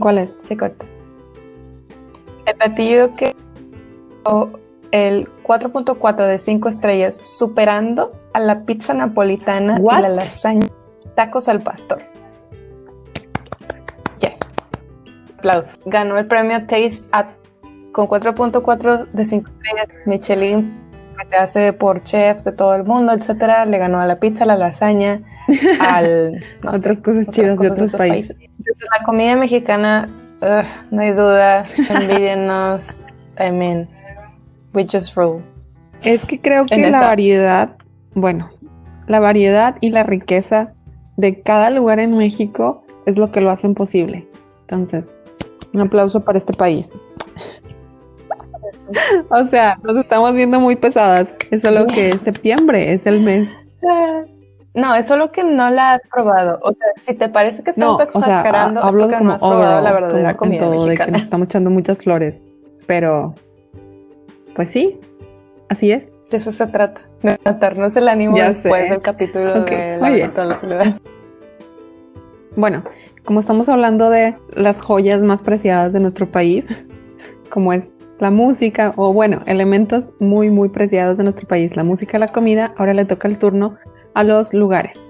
¿Cuál 0.00 0.18
es? 0.18 0.36
Sí, 0.38 0.56
corto. 0.56 0.86
El 2.46 2.56
platillo 2.56 3.14
que 3.16 3.34
el 4.90 5.28
4.4 5.42 6.26
de 6.26 6.38
5 6.38 6.68
estrellas, 6.68 7.16
superando 7.16 8.12
a 8.32 8.40
la 8.40 8.64
pizza 8.64 8.94
napolitana 8.94 9.78
y 9.78 9.82
la 9.82 10.08
lasaña, 10.08 10.68
tacos 11.14 11.48
al 11.48 11.60
pastor. 11.60 12.02
Yes. 14.20 14.38
Aplausos. 15.38 15.78
Ganó 15.86 16.18
el 16.18 16.26
premio 16.26 16.60
Taste 16.66 17.08
at, 17.12 17.26
con 17.92 18.08
4.4 18.08 19.06
de 19.06 19.24
5 19.24 19.50
estrellas. 19.50 19.88
Michelin 20.06 20.87
que 21.18 21.28
se 21.28 21.36
hace 21.36 21.72
por 21.72 22.02
chefs 22.02 22.44
de 22.44 22.52
todo 22.52 22.74
el 22.74 22.84
mundo, 22.84 23.12
etcétera. 23.12 23.66
Le 23.66 23.78
ganó 23.78 24.00
a 24.00 24.06
la 24.06 24.18
pizza, 24.18 24.44
a 24.44 24.46
la 24.46 24.56
lasaña, 24.56 25.22
al 25.80 26.44
otras 26.66 27.00
cosas 27.00 27.28
chidas 27.28 27.56
de 27.56 27.70
otros, 27.70 27.92
países. 27.92 28.36
Entonces 28.40 28.88
la 28.98 29.04
comida 29.04 29.36
mexicana, 29.36 30.08
no 30.90 31.02
hay 31.02 31.12
duda, 31.12 31.64
envidienos. 31.90 33.00
I 33.38 33.52
mean, 33.52 33.88
we 34.74 34.84
just 34.84 35.16
rule. 35.16 35.42
Es 36.02 36.24
que 36.24 36.40
creo 36.40 36.64
que 36.66 36.90
la 36.90 37.00
variedad 37.00 37.76
bueno, 38.14 38.50
la 39.06 39.20
variedad 39.20 39.76
y 39.80 39.90
la 39.90 40.02
riqueza 40.02 40.72
de 41.16 41.40
cada 41.40 41.70
lugar 41.70 41.98
en 41.98 42.16
México 42.16 42.84
es 43.06 43.18
lo 43.18 43.30
que 43.30 43.40
lo 43.40 43.50
hacen 43.50 43.74
posible. 43.74 44.26
Entonces, 44.62 45.06
un 45.74 45.82
aplauso 45.82 46.24
para 46.24 46.38
este 46.38 46.52
país. 46.52 46.90
o 49.30 49.44
sea, 49.46 49.78
nos 49.82 49.96
estamos 49.96 50.34
viendo 50.34 50.60
muy 50.60 50.76
pesadas. 50.76 51.36
Es 51.50 51.62
solo 51.62 51.86
que 51.86 52.16
septiembre, 52.18 52.92
es 52.92 53.06
el 53.06 53.20
mes. 53.20 53.48
No, 54.74 54.94
es 54.94 55.06
solo 55.06 55.32
que 55.32 55.42
no 55.42 55.70
la 55.70 55.94
has 55.94 56.00
probado. 56.08 56.60
O 56.62 56.72
sea, 56.72 56.86
si 56.94 57.14
te 57.14 57.28
parece 57.28 57.64
que 57.64 57.70
estamos 57.70 58.00
exagerando, 58.00 58.86
es 58.86 58.94
porque 58.94 59.18
no 59.20 59.32
has 59.32 59.40
probado 59.40 59.80
la 59.80 59.92
verdadera 59.92 60.36
comida 60.36 60.68
mexicana. 60.68 60.90
De 60.90 61.04
que 61.06 61.10
nos 61.10 61.22
estamos 61.22 61.46
echando 61.46 61.70
muchas 61.70 61.98
flores. 61.98 62.40
Pero, 62.86 63.34
pues 64.54 64.70
sí, 64.70 65.00
así 65.68 65.90
es. 65.90 66.10
De 66.30 66.36
eso 66.36 66.52
se 66.52 66.66
trata, 66.68 67.00
de 67.22 67.38
matarnos 67.44 67.96
el 67.96 68.08
ánimo 68.08 68.36
después 68.36 68.90
del 68.90 69.00
capítulo 69.00 69.62
de 69.62 69.98
la 69.98 70.60
soledad. 70.60 70.94
Bueno, 72.54 72.84
como 73.24 73.40
estamos 73.40 73.68
hablando 73.68 74.10
de 74.10 74.36
las 74.52 74.80
joyas 74.80 75.22
más 75.22 75.42
preciadas 75.42 75.92
de 75.92 76.00
nuestro 76.00 76.30
país, 76.30 76.84
como 77.50 77.72
es 77.72 77.90
la 78.20 78.30
música, 78.30 78.92
o 78.96 79.12
bueno, 79.12 79.40
elementos 79.46 80.10
muy, 80.18 80.50
muy 80.50 80.68
preciados 80.68 81.18
de 81.18 81.24
nuestro 81.24 81.46
país, 81.46 81.76
la 81.76 81.84
música, 81.84 82.18
la 82.18 82.26
comida, 82.28 82.74
ahora 82.76 82.94
le 82.94 83.04
toca 83.04 83.28
el 83.28 83.38
turno 83.38 83.76
a 84.14 84.24
los 84.24 84.52
lugares. 84.52 85.00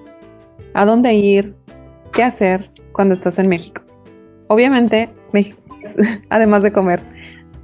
¿A 0.75 0.85
dónde 0.85 1.15
ir? 1.15 1.55
¿Qué 2.13 2.23
hacer 2.23 2.71
cuando 2.93 3.15
estás 3.15 3.39
en 3.39 3.49
México? 3.49 3.83
Obviamente, 4.49 5.09
México, 5.33 5.61
además 6.31 6.63
de 6.63 6.73
comer, 6.73 7.01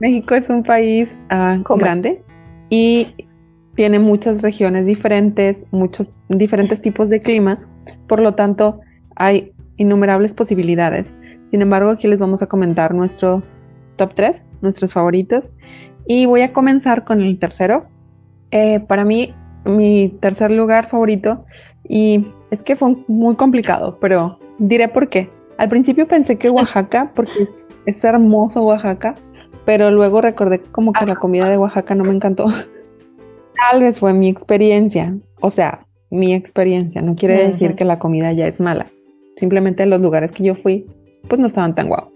México 0.01 0.35
es 0.35 0.49
un 0.51 0.63
país 0.63 1.19
ah, 1.31 1.59
grande 1.77 2.23
y 2.71 3.09
tiene 3.75 3.99
muchas 3.99 4.43
regiones 4.43 4.87
diferentes, 4.87 5.65
muchos 5.71 6.09
diferentes 6.29 6.81
tipos 6.81 7.09
de 7.11 7.21
clima, 7.21 7.59
por 8.07 8.21
lo 8.21 8.35
tanto 8.35 8.81
hay 9.17 9.53
innumerables 9.77 10.35
posibilidades. 10.35 11.15
Sin 11.51 11.63
embargo, 11.63 11.91
aquí 11.91 12.09
les 12.09 12.19
vamos 12.19 12.43
a 12.43 12.47
comentar 12.47 12.95
nuestro 12.95 13.43
top 13.97 14.15
3, 14.15 14.47
nuestros 14.63 14.93
favoritos, 14.93 15.53
y 16.07 16.27
voy 16.27 16.43
a 16.43 16.53
comenzar 16.53 17.05
con 17.05 17.21
el 17.21 17.39
tercero. 17.39 17.87
Eh, 18.51 18.81
para 18.81 19.05
mí, 19.05 19.35
mi 19.65 20.09
tercer 20.21 20.51
lugar 20.51 20.89
favorito, 20.89 21.45
y 21.89 22.27
es 22.51 22.63
que 22.63 22.77
fue 22.77 22.97
muy 23.09 23.37
complicado, 23.37 23.99
pero 24.01 24.39
diré 24.59 24.89
por 24.89 25.09
qué. 25.09 25.31
Al 25.59 25.69
principio 25.69 26.07
pensé 26.07 26.39
que 26.39 26.51
Oaxaca, 26.51 27.13
porque 27.15 27.49
es 27.87 28.05
hermoso 28.05 28.63
Oaxaca, 28.63 29.15
pero 29.65 29.91
luego 29.91 30.21
recordé 30.21 30.61
como 30.61 30.93
que 30.93 31.07
la 31.07 31.17
comida 31.17 31.49
de 31.49 31.57
Oaxaca 31.57 31.95
no 31.95 32.05
me 32.05 32.13
encantó. 32.13 32.47
Tal 33.71 33.81
vez 33.81 34.01
fue 34.01 34.13
mi 34.13 34.29
experiencia, 34.29 35.15
o 35.41 35.51
sea, 35.51 35.79
mi 36.11 36.35
experiencia, 36.35 37.03
no 37.03 37.15
quiere 37.15 37.49
decir 37.49 37.75
que 37.75 37.85
la 37.85 37.99
comida 37.99 38.33
ya 38.33 38.47
es 38.47 38.61
mala. 38.61 38.87
Simplemente 39.37 39.87
los 39.87 40.01
lugares 40.01 40.33
que 40.33 40.45
yo 40.45 40.55
fui, 40.55 40.87
pues 41.29 41.41
no 41.41 41.47
estaban 41.47 41.75
tan 41.75 41.89
guau. 41.89 42.13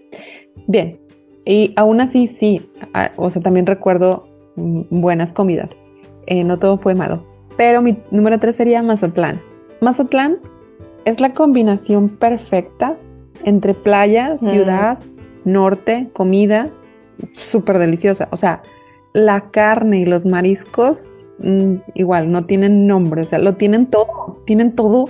Bien, 0.67 0.99
y 1.45 1.73
aún 1.75 2.01
así 2.01 2.27
sí, 2.27 2.69
o 3.15 3.29
sea, 3.29 3.41
también 3.41 3.65
recuerdo 3.65 4.27
mm, 4.55 4.81
buenas 4.89 5.33
comidas. 5.33 5.75
Eh, 6.27 6.43
no 6.43 6.57
todo 6.57 6.77
fue 6.77 6.95
malo. 6.95 7.23
Pero 7.57 7.81
mi 7.81 7.97
número 8.11 8.39
tres 8.39 8.55
sería 8.55 8.81
Mazatlán. 8.83 9.41
Mazatlán 9.81 10.37
es 11.05 11.19
la 11.19 11.33
combinación 11.33 12.09
perfecta 12.09 12.95
entre 13.43 13.73
playa, 13.73 14.37
ciudad, 14.37 14.99
norte, 15.45 16.09
comida, 16.13 16.69
súper 17.33 17.79
deliciosa. 17.79 18.27
O 18.31 18.37
sea, 18.37 18.61
la 19.13 19.49
carne 19.49 20.01
y 20.01 20.05
los 20.05 20.25
mariscos 20.25 21.07
Mm, 21.41 21.75
igual, 21.95 22.31
no 22.31 22.45
tienen 22.45 22.85
nombre, 22.85 23.21
o 23.21 23.25
sea, 23.25 23.39
lo 23.39 23.55
tienen 23.55 23.85
todo, 23.85 24.41
tienen 24.45 24.75
todo 24.75 25.05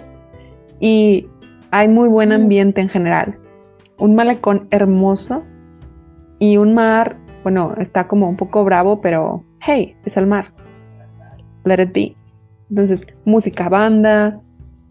y 0.80 1.28
hay 1.72 1.88
muy 1.88 2.08
buen 2.08 2.30
mm. 2.30 2.34
ambiente 2.34 2.82
en 2.82 2.90
general. 2.90 3.38
Un 3.98 4.16
malecón 4.16 4.68
hermoso 4.70 5.44
y 6.40 6.58
un 6.58 6.74
mar 6.74 7.18
bueno, 7.44 7.74
está 7.78 8.08
como 8.08 8.30
un 8.30 8.36
poco 8.36 8.64
bravo, 8.64 9.02
pero 9.02 9.44
hey, 9.62 9.96
es 10.06 10.18
el 10.18 10.28
mar. 10.28 10.54
Let 11.64 11.82
it 11.82 11.94
be. 11.94 12.16
Entonces, 12.70 13.08
música, 13.26 13.70
banda, 13.70 14.40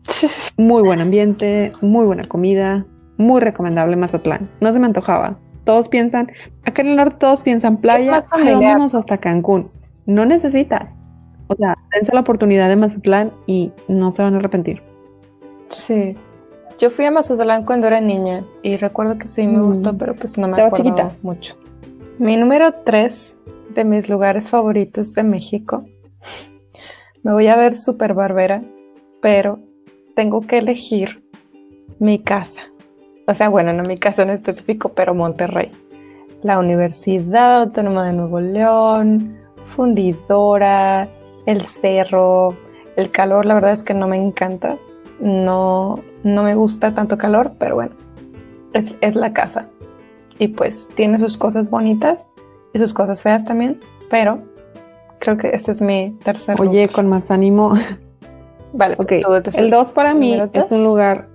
muy 0.57 0.83
buen 0.83 1.01
ambiente, 1.01 1.73
muy 1.81 2.07
buena 2.07 2.25
comida, 2.25 2.87
muy 3.17 3.41
recomendable 3.41 3.97
Mazatlán. 3.97 4.51
No 4.61 4.73
se 4.73 4.81
me 4.81 4.87
antojaba. 4.87 5.39
Todos 5.65 5.89
piensan, 5.89 6.33
acá 6.65 6.83
en 6.83 6.89
el 6.89 6.97
norte 6.97 7.17
todos 7.19 7.43
piensan 7.43 7.77
playa, 7.77 8.23
vámonos 8.31 8.95
hasta 8.95 9.19
Cancún. 9.19 9.71
No 10.07 10.25
necesitas. 10.25 10.99
O 11.49 11.55
sea, 11.55 11.77
dense 11.93 12.15
la 12.15 12.21
oportunidad 12.21 12.69
de 12.69 12.77
Mazatlán 12.77 13.33
y 13.47 13.73
no 13.87 14.11
se 14.11 14.23
van 14.23 14.35
a 14.35 14.39
arrepentir. 14.39 14.83
Sí. 15.69 16.17
Yo 16.79 16.91
fui 16.91 17.05
a 17.07 17.11
Mazatlán 17.11 17.65
cuando 17.65 17.89
era 17.89 18.01
niña 18.01 18.45
y 18.63 18.77
recuerdo 18.77 19.19
que 19.19 19.27
sí 19.27 19.49
me 19.49 19.61
gustó, 19.61 19.93
mm. 19.93 19.99
pero 19.99 20.15
pues 20.15 20.39
no 20.39 20.47
me 20.47 20.63
acuerdo 20.63 20.77
chiquita. 20.77 21.17
mucho. 21.23 21.57
Mi 22.19 22.37
número 22.37 22.73
tres 22.85 23.37
de 23.75 23.85
mis 23.85 24.09
lugares 24.09 24.51
favoritos 24.51 25.13
de 25.15 25.25
México. 25.25 25.85
Me 27.25 27.33
voy 27.33 27.49
a 27.49 27.57
ver 27.57 27.75
súper 27.75 28.15
barbera, 28.15 28.63
pero 29.21 29.59
tengo 30.15 30.41
que 30.43 30.59
elegir 30.59 31.25
mi 31.99 32.21
casa. 32.21 32.63
O 33.27 33.35
sea, 33.35 33.49
bueno, 33.49 33.73
no 33.73 33.83
mi 33.83 33.99
casa 33.99 34.23
en 34.23 34.31
específico, 34.31 34.91
pero 34.91 35.15
Monterrey. 35.15 35.73
La 36.43 36.61
Universidad 36.61 37.63
Autónoma 37.63 38.07
de 38.07 38.13
Nuevo 38.13 38.39
León, 38.39 39.37
Fundidora, 39.65 41.09
el 41.45 41.63
cerro, 41.63 42.57
el 42.95 43.11
calor, 43.11 43.47
la 43.47 43.55
verdad 43.55 43.73
es 43.73 43.83
que 43.83 43.95
no 43.95 44.07
me 44.07 44.17
encanta. 44.17 44.79
No, 45.21 46.01
no 46.25 46.43
me 46.43 46.55
gusta 46.55 46.95
tanto 46.95 47.19
calor, 47.19 47.53
pero 47.59 47.77
bueno, 47.77 47.93
es, 48.73 48.97
es 49.01 49.15
la 49.15 49.33
casa. 49.33 49.69
Y 50.39 50.49
pues 50.49 50.89
tiene 50.95 51.19
sus 51.19 51.37
cosas 51.37 51.71
bonitas 51.71 52.29
y 52.73 52.79
sus 52.79 52.95
cosas 52.95 53.23
feas 53.23 53.45
también, 53.45 53.81
pero 54.11 54.43
creo 55.19 55.37
que 55.37 55.49
este 55.49 55.73
es 55.73 55.81
mi 55.81 56.17
tercer. 56.23 56.61
Oye, 56.61 56.89
con 56.89 57.09
más 57.09 57.31
ánimo. 57.31 57.75
Vale, 58.73 58.97
ok. 58.99 59.13
el 59.57 59.71
2 59.71 59.93
para 59.93 60.15
mí 60.15 60.39
es 60.53 60.71
un 60.71 60.85
lugar. 60.85 61.29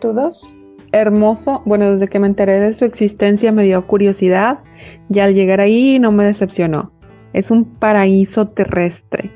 ¿Tú 0.00 0.12
dos? 0.12 0.54
Hermoso. 0.92 1.62
Bueno, 1.64 1.90
desde 1.90 2.06
que 2.06 2.18
me 2.18 2.26
enteré 2.26 2.60
de 2.60 2.72
su 2.74 2.84
existencia 2.84 3.50
me 3.50 3.64
dio 3.64 3.86
curiosidad 3.86 4.60
y 5.10 5.18
al 5.18 5.34
llegar 5.34 5.60
ahí 5.60 5.98
no 5.98 6.12
me 6.12 6.24
decepcionó. 6.24 6.92
Es 7.32 7.50
un 7.50 7.64
paraíso 7.64 8.48
terrestre. 8.48 9.32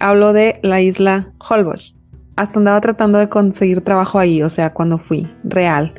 Hablo 0.00 0.32
de 0.32 0.58
la 0.62 0.80
isla 0.80 1.32
Holbox. 1.48 1.94
Hasta 2.36 2.58
andaba 2.58 2.80
tratando 2.80 3.18
de 3.18 3.28
conseguir 3.28 3.80
trabajo 3.82 4.18
ahí, 4.18 4.42
o 4.42 4.50
sea, 4.50 4.72
cuando 4.72 4.98
fui, 4.98 5.30
real. 5.44 5.94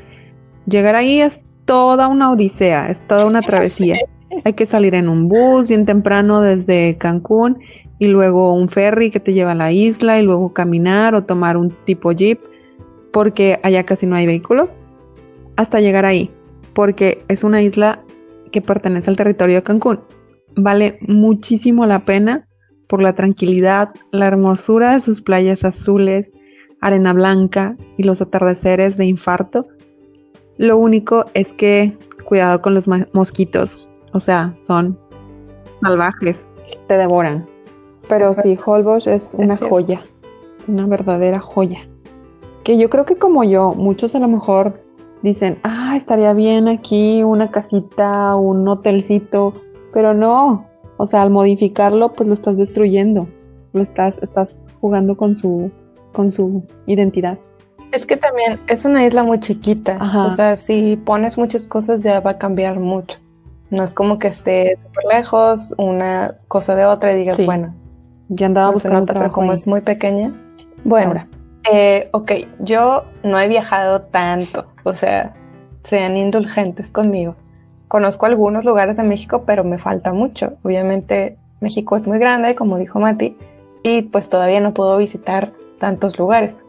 Llegar 0.67 0.95
ahí 0.95 1.21
es 1.21 1.41
toda 1.65 2.08
una 2.08 2.32
odisea, 2.32 2.89
es 2.89 3.06
toda 3.08 3.26
una 3.26 3.41
travesía. 3.41 3.98
Hay 4.43 4.54
que 4.54 4.65
salir 4.65 4.95
en 4.95 5.08
un 5.08 5.30
bus 5.30 5.67
bien 5.67 5.86
temprano 5.86 6.41
desde 6.41 6.98
Cancún 6.98 7.60
y 8.00 8.08
luego 8.08 8.54
un 8.54 8.67
ferry 8.67 9.12
que 9.12 9.19
te 9.19 9.34
lleva 9.34 9.52
a 9.52 9.56
la 9.56 9.71
isla 9.71 10.19
y 10.19 10.24
luego 10.24 10.54
caminar 10.54 11.15
o 11.15 11.24
tomar 11.24 11.58
un 11.58 11.71
tipo 11.86 12.12
jeep 12.12 12.39
porque 13.13 13.60
allá 13.63 13.84
casi 13.86 14.06
no 14.06 14.15
hay 14.15 14.26
vehículos 14.26 14.74
hasta 15.56 15.80
llegar 15.80 16.06
ahí 16.06 16.30
porque 16.74 17.24
es 17.30 17.43
una 17.45 17.62
isla 17.62 18.04
que 18.52 18.62
pertenece 18.62 19.10
al 19.10 19.15
territorio 19.15 19.56
de 19.56 19.63
Cancún. 19.63 20.02
Vale 20.56 21.00
muchísimo 21.02 21.86
la 21.86 22.06
pena 22.06 22.48
por 22.88 23.02
la 23.02 23.13
tranquilidad, 23.13 23.89
la 24.12 24.28
hermosura 24.28 24.93
de 24.93 25.00
sus 25.00 25.21
playas 25.21 25.63
azules, 25.63 26.34
arena 26.82 27.13
blanca 27.13 27.76
y 27.98 28.04
los 28.04 28.21
atardeceres 28.21 28.98
de 28.98 29.06
infarto. 29.06 29.67
Lo 30.58 30.78
único 30.78 31.26
es 31.34 31.54
que 31.54 31.98
cuidado 32.26 32.62
con 32.62 32.74
los 32.74 32.88
mosquitos, 33.13 33.88
o 34.13 34.19
sea, 34.19 34.56
son 34.62 34.98
salvajes, 35.82 36.48
te 36.88 36.98
devoran. 36.98 37.48
Pero 38.08 38.34
sí, 38.34 38.58
Holbox 38.63 39.08
es 39.08 39.36
una 39.38 39.58
joya, 39.58 40.02
una 40.67 40.86
verdadera 40.86 41.39
joya. 41.39 41.80
Que 42.63 42.78
yo 42.78 42.89
creo 42.89 43.06
que 43.06 43.17
como 43.17 43.43
yo, 43.43 43.74
muchos 43.74 44.15
a 44.15 44.19
lo 44.19 44.28
mejor 44.28 44.82
dicen, 45.21 45.60
ah, 45.63 45.95
estaría 45.95 46.34
bien 46.34 46.67
aquí 46.67 47.24
una 47.24 47.50
casita, 47.50 48.36
un 48.36 48.67
hotelcito, 48.67 49.54
pero 49.91 50.13
no, 50.13 50.67
o 50.97 51.08
sea, 51.08 51.21
al 51.21 51.29
modificarlo, 51.29 52.13
pues 52.13 52.27
lo 52.27 52.34
estás 52.34 52.58
destruyendo, 52.58 53.27
lo 53.73 53.81
estás, 53.81 54.21
estás 54.21 54.62
jugando 54.81 55.17
con 55.17 55.36
su, 55.36 55.71
con 56.13 56.31
su 56.31 56.63
identidad. 56.86 57.38
Es 57.91 58.05
que 58.05 58.17
también 58.17 58.60
es 58.67 58.86
una 58.86 59.05
isla 59.05 59.23
muy 59.23 59.39
chiquita, 59.39 59.99
o 60.27 60.31
sea, 60.31 60.58
si 60.58 60.97
pones 60.97 61.38
muchas 61.38 61.67
cosas 61.67 62.03
ya 62.03 62.19
va 62.19 62.31
a 62.31 62.38
cambiar 62.38 62.79
mucho. 62.79 63.19
No 63.69 63.84
es 63.84 63.93
como 63.93 64.19
que 64.19 64.27
esté 64.27 64.75
súper 64.77 65.05
lejos, 65.05 65.73
una 65.77 66.36
cosa 66.47 66.75
de 66.75 66.86
otra 66.86 67.13
y 67.13 67.19
digas, 67.19 67.43
bueno, 67.45 67.73
ya 68.29 68.47
andaba 68.47 68.71
buscando 68.71 69.13
pero 69.13 69.31
como 69.31 69.53
es 69.53 69.67
muy 69.67 69.81
pequeña. 69.81 70.34
Bueno, 70.84 71.27
eh, 71.71 72.10
ok, 72.12 72.31
yo 72.60 73.05
no 73.23 73.39
he 73.39 73.47
viajado 73.47 74.01
tanto, 74.01 74.67
o 74.84 74.93
sea, 74.93 75.34
sean 75.84 76.17
indulgentes 76.17 76.91
conmigo. 76.91 77.36
Conozco 77.88 78.26
algunos 78.26 78.65
lugares 78.65 78.98
de 78.98 79.04
México, 79.04 79.43
pero 79.45 79.63
me 79.63 79.78
falta 79.78 80.13
mucho. 80.13 80.54
Obviamente 80.63 81.38
México 81.60 81.95
es 81.95 82.08
muy 82.08 82.19
grande, 82.19 82.56
como 82.56 82.78
dijo 82.78 83.00
Mati, 83.00 83.38
y 83.84 84.04
pues 84.04 84.30
todavía 84.30 84.60
no 84.60 84.74
puedo 84.74 84.98
visitar 84.98 85.54
tantos 85.80 86.17
lugares. 86.17 86.65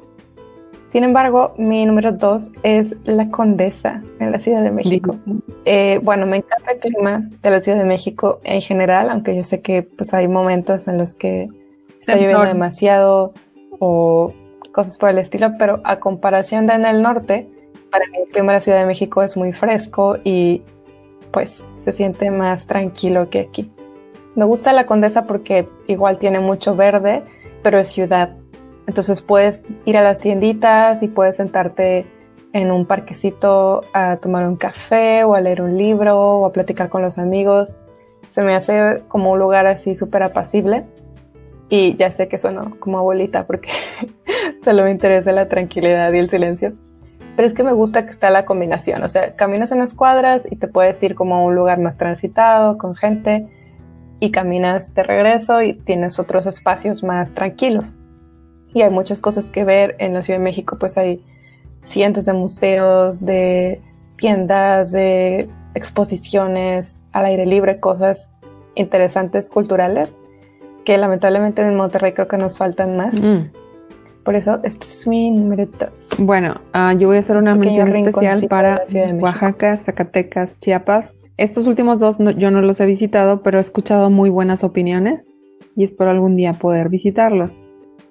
Sin 0.88 1.04
embargo, 1.04 1.52
mi 1.58 1.84
número 1.84 2.12
dos 2.12 2.52
es 2.62 2.96
la 3.04 3.28
Condesa 3.30 4.02
en 4.20 4.30
la 4.30 4.38
Ciudad 4.38 4.62
de 4.62 4.70
México. 4.70 5.16
Eh, 5.64 6.00
bueno, 6.02 6.26
me 6.26 6.38
encanta 6.38 6.72
el 6.72 6.78
clima 6.78 7.28
de 7.42 7.50
la 7.50 7.60
Ciudad 7.60 7.78
de 7.78 7.84
México 7.84 8.40
en 8.44 8.60
general, 8.60 9.10
aunque 9.10 9.34
yo 9.34 9.44
sé 9.44 9.60
que 9.60 9.82
pues 9.82 10.14
hay 10.14 10.28
momentos 10.28 10.86
en 10.88 10.96
los 10.96 11.14
que 11.16 11.48
está 12.00 12.14
lloviendo 12.14 12.44
demasiado 12.44 13.32
o 13.78 14.32
cosas 14.72 14.96
por 14.96 15.10
el 15.10 15.18
estilo, 15.18 15.52
pero 15.58 15.80
a 15.84 15.98
comparación 15.98 16.66
de 16.66 16.74
en 16.74 16.86
el 16.86 17.02
norte, 17.02 17.48
para 17.90 18.06
mí 18.06 18.18
el 18.24 18.30
clima 18.30 18.52
de 18.52 18.56
la 18.58 18.60
Ciudad 18.60 18.78
de 18.78 18.86
México 18.86 19.22
es 19.22 19.36
muy 19.36 19.52
fresco 19.52 20.18
y 20.22 20.62
pues 21.30 21.64
se 21.78 21.92
siente 21.92 22.30
más 22.30 22.66
tranquilo 22.66 23.30
que 23.30 23.40
aquí. 23.40 23.72
Me 24.34 24.44
gusta 24.44 24.72
la 24.72 24.86
Condesa 24.86 25.26
porque 25.26 25.68
igual 25.86 26.18
tiene 26.18 26.40
mucho 26.40 26.76
verde, 26.76 27.24
pero 27.62 27.78
es 27.78 27.88
ciudad. 27.88 28.36
Entonces 28.86 29.22
puedes 29.22 29.62
ir 29.84 29.96
a 29.96 30.02
las 30.02 30.20
tienditas 30.20 31.02
y 31.02 31.08
puedes 31.08 31.36
sentarte 31.36 32.06
en 32.52 32.70
un 32.70 32.86
parquecito 32.86 33.82
a 33.92 34.16
tomar 34.16 34.46
un 34.46 34.56
café 34.56 35.24
o 35.24 35.34
a 35.34 35.40
leer 35.40 35.62
un 35.62 35.76
libro 35.76 36.40
o 36.40 36.46
a 36.46 36.52
platicar 36.52 36.88
con 36.88 37.02
los 37.02 37.18
amigos. 37.18 37.76
Se 38.28 38.42
me 38.42 38.54
hace 38.54 39.02
como 39.08 39.32
un 39.32 39.38
lugar 39.38 39.66
así 39.66 39.94
súper 39.94 40.22
apacible. 40.22 40.84
Y 41.68 41.96
ya 41.96 42.10
sé 42.10 42.28
que 42.28 42.38
sueno 42.38 42.76
como 42.78 42.98
abuelita 42.98 43.46
porque 43.46 43.70
solo 44.64 44.84
me 44.84 44.90
interesa 44.90 45.32
la 45.32 45.48
tranquilidad 45.48 46.12
y 46.12 46.18
el 46.18 46.30
silencio. 46.30 46.74
Pero 47.36 47.46
es 47.46 47.54
que 47.54 47.62
me 47.62 47.72
gusta 47.72 48.06
que 48.06 48.10
está 48.10 48.30
la 48.30 48.46
combinación. 48.46 49.02
O 49.02 49.08
sea, 49.08 49.36
caminas 49.36 49.70
en 49.70 49.78
las 49.78 49.94
cuadras 49.94 50.48
y 50.50 50.56
te 50.56 50.68
puedes 50.68 51.02
ir 51.02 51.14
como 51.14 51.36
a 51.36 51.40
un 51.42 51.54
lugar 51.54 51.78
más 51.78 51.96
transitado, 51.96 52.78
con 52.78 52.96
gente, 52.96 53.46
y 54.18 54.30
caminas 54.30 54.94
de 54.94 55.02
regreso 55.02 55.60
y 55.60 55.74
tienes 55.74 56.18
otros 56.18 56.46
espacios 56.46 57.04
más 57.04 57.34
tranquilos. 57.34 57.96
Y 58.72 58.82
hay 58.82 58.90
muchas 58.90 59.20
cosas 59.20 59.50
que 59.50 59.64
ver. 59.64 59.96
En 59.98 60.14
la 60.14 60.22
Ciudad 60.22 60.38
de 60.38 60.44
México, 60.44 60.78
pues 60.78 60.96
hay 60.96 61.24
cientos 61.84 62.24
de 62.24 62.32
museos, 62.32 63.24
de 63.24 63.82
tiendas, 64.16 64.90
de 64.90 65.48
exposiciones 65.74 67.02
al 67.12 67.26
aire 67.26 67.44
libre, 67.44 67.80
cosas 67.80 68.30
interesantes 68.74 69.50
culturales 69.50 70.16
que 70.86 70.96
lamentablemente 70.96 71.62
en 71.62 71.74
Monterrey 71.74 72.12
creo 72.12 72.28
que 72.28 72.38
nos 72.38 72.56
faltan 72.56 72.96
más. 72.96 73.20
Mm. 73.20 73.50
Por 74.26 74.34
eso, 74.34 74.58
este 74.64 74.88
es 74.88 75.06
mi 75.06 75.30
número 75.30 75.66
dos. 75.78 76.10
Bueno, 76.18 76.56
ah, 76.72 76.92
yo 76.94 77.06
voy 77.06 77.16
a 77.16 77.20
hacer 77.20 77.36
una 77.36 77.54
mención 77.54 77.94
especial 77.94 78.44
para 78.48 78.82
Oaxaca, 79.20 79.76
Zacatecas, 79.76 80.58
Chiapas. 80.58 81.14
Estos 81.36 81.68
últimos 81.68 82.00
dos 82.00 82.18
yo 82.36 82.50
no 82.50 82.60
los 82.60 82.80
he 82.80 82.86
visitado, 82.86 83.44
pero 83.44 83.58
he 83.58 83.60
escuchado 83.60 84.10
muy 84.10 84.28
buenas 84.28 84.64
opiniones 84.64 85.24
y 85.76 85.84
espero 85.84 86.10
algún 86.10 86.34
día 86.34 86.54
poder 86.54 86.88
visitarlos. 86.88 87.56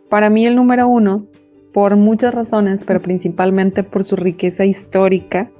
Para 0.09 0.29
mí 0.29 0.45
el 0.45 0.55
número 0.55 0.87
uno 0.87 1.27
por 1.73 1.97
muchas 1.97 2.33
razones, 2.33 2.85
pero 2.85 3.01
principalmente 3.01 3.83
por 3.83 4.05
su 4.05 4.15
riqueza 4.15 4.63
histórica, 4.63 5.51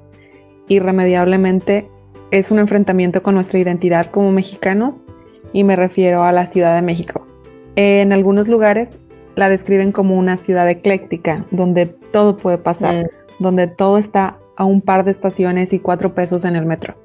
irremediablemente 0.69 1.89
es 2.31 2.49
un 2.49 2.59
enfrentamiento 2.59 3.21
con 3.21 3.35
nuestra 3.35 3.59
identidad 3.59 4.05
como 4.05 4.31
mexicanos 4.31 5.03
y 5.51 5.65
me 5.65 5.75
refiero 5.75 6.23
a 6.23 6.31
la 6.31 6.47
Ciudad 6.47 6.75
de 6.75 6.81
México. 6.81 7.27
En 7.75 8.13
algunos 8.13 8.47
lugares 8.47 8.99
la 9.35 9.49
describen 9.49 9.91
como 9.91 10.17
una 10.17 10.37
ciudad 10.37 10.69
ecléctica, 10.69 11.45
donde 11.51 11.85
todo 11.85 12.37
puede 12.37 12.57
pasar, 12.57 13.05
mm. 13.05 13.43
donde 13.43 13.67
todo 13.67 13.97
está 13.97 14.37
a 14.57 14.65
un 14.65 14.81
par 14.81 15.03
de 15.03 15.11
estaciones 15.11 15.73
y 15.73 15.79
cuatro 15.79 16.13
pesos 16.13 16.45
en 16.45 16.55
el 16.55 16.65
metro, 16.65 16.95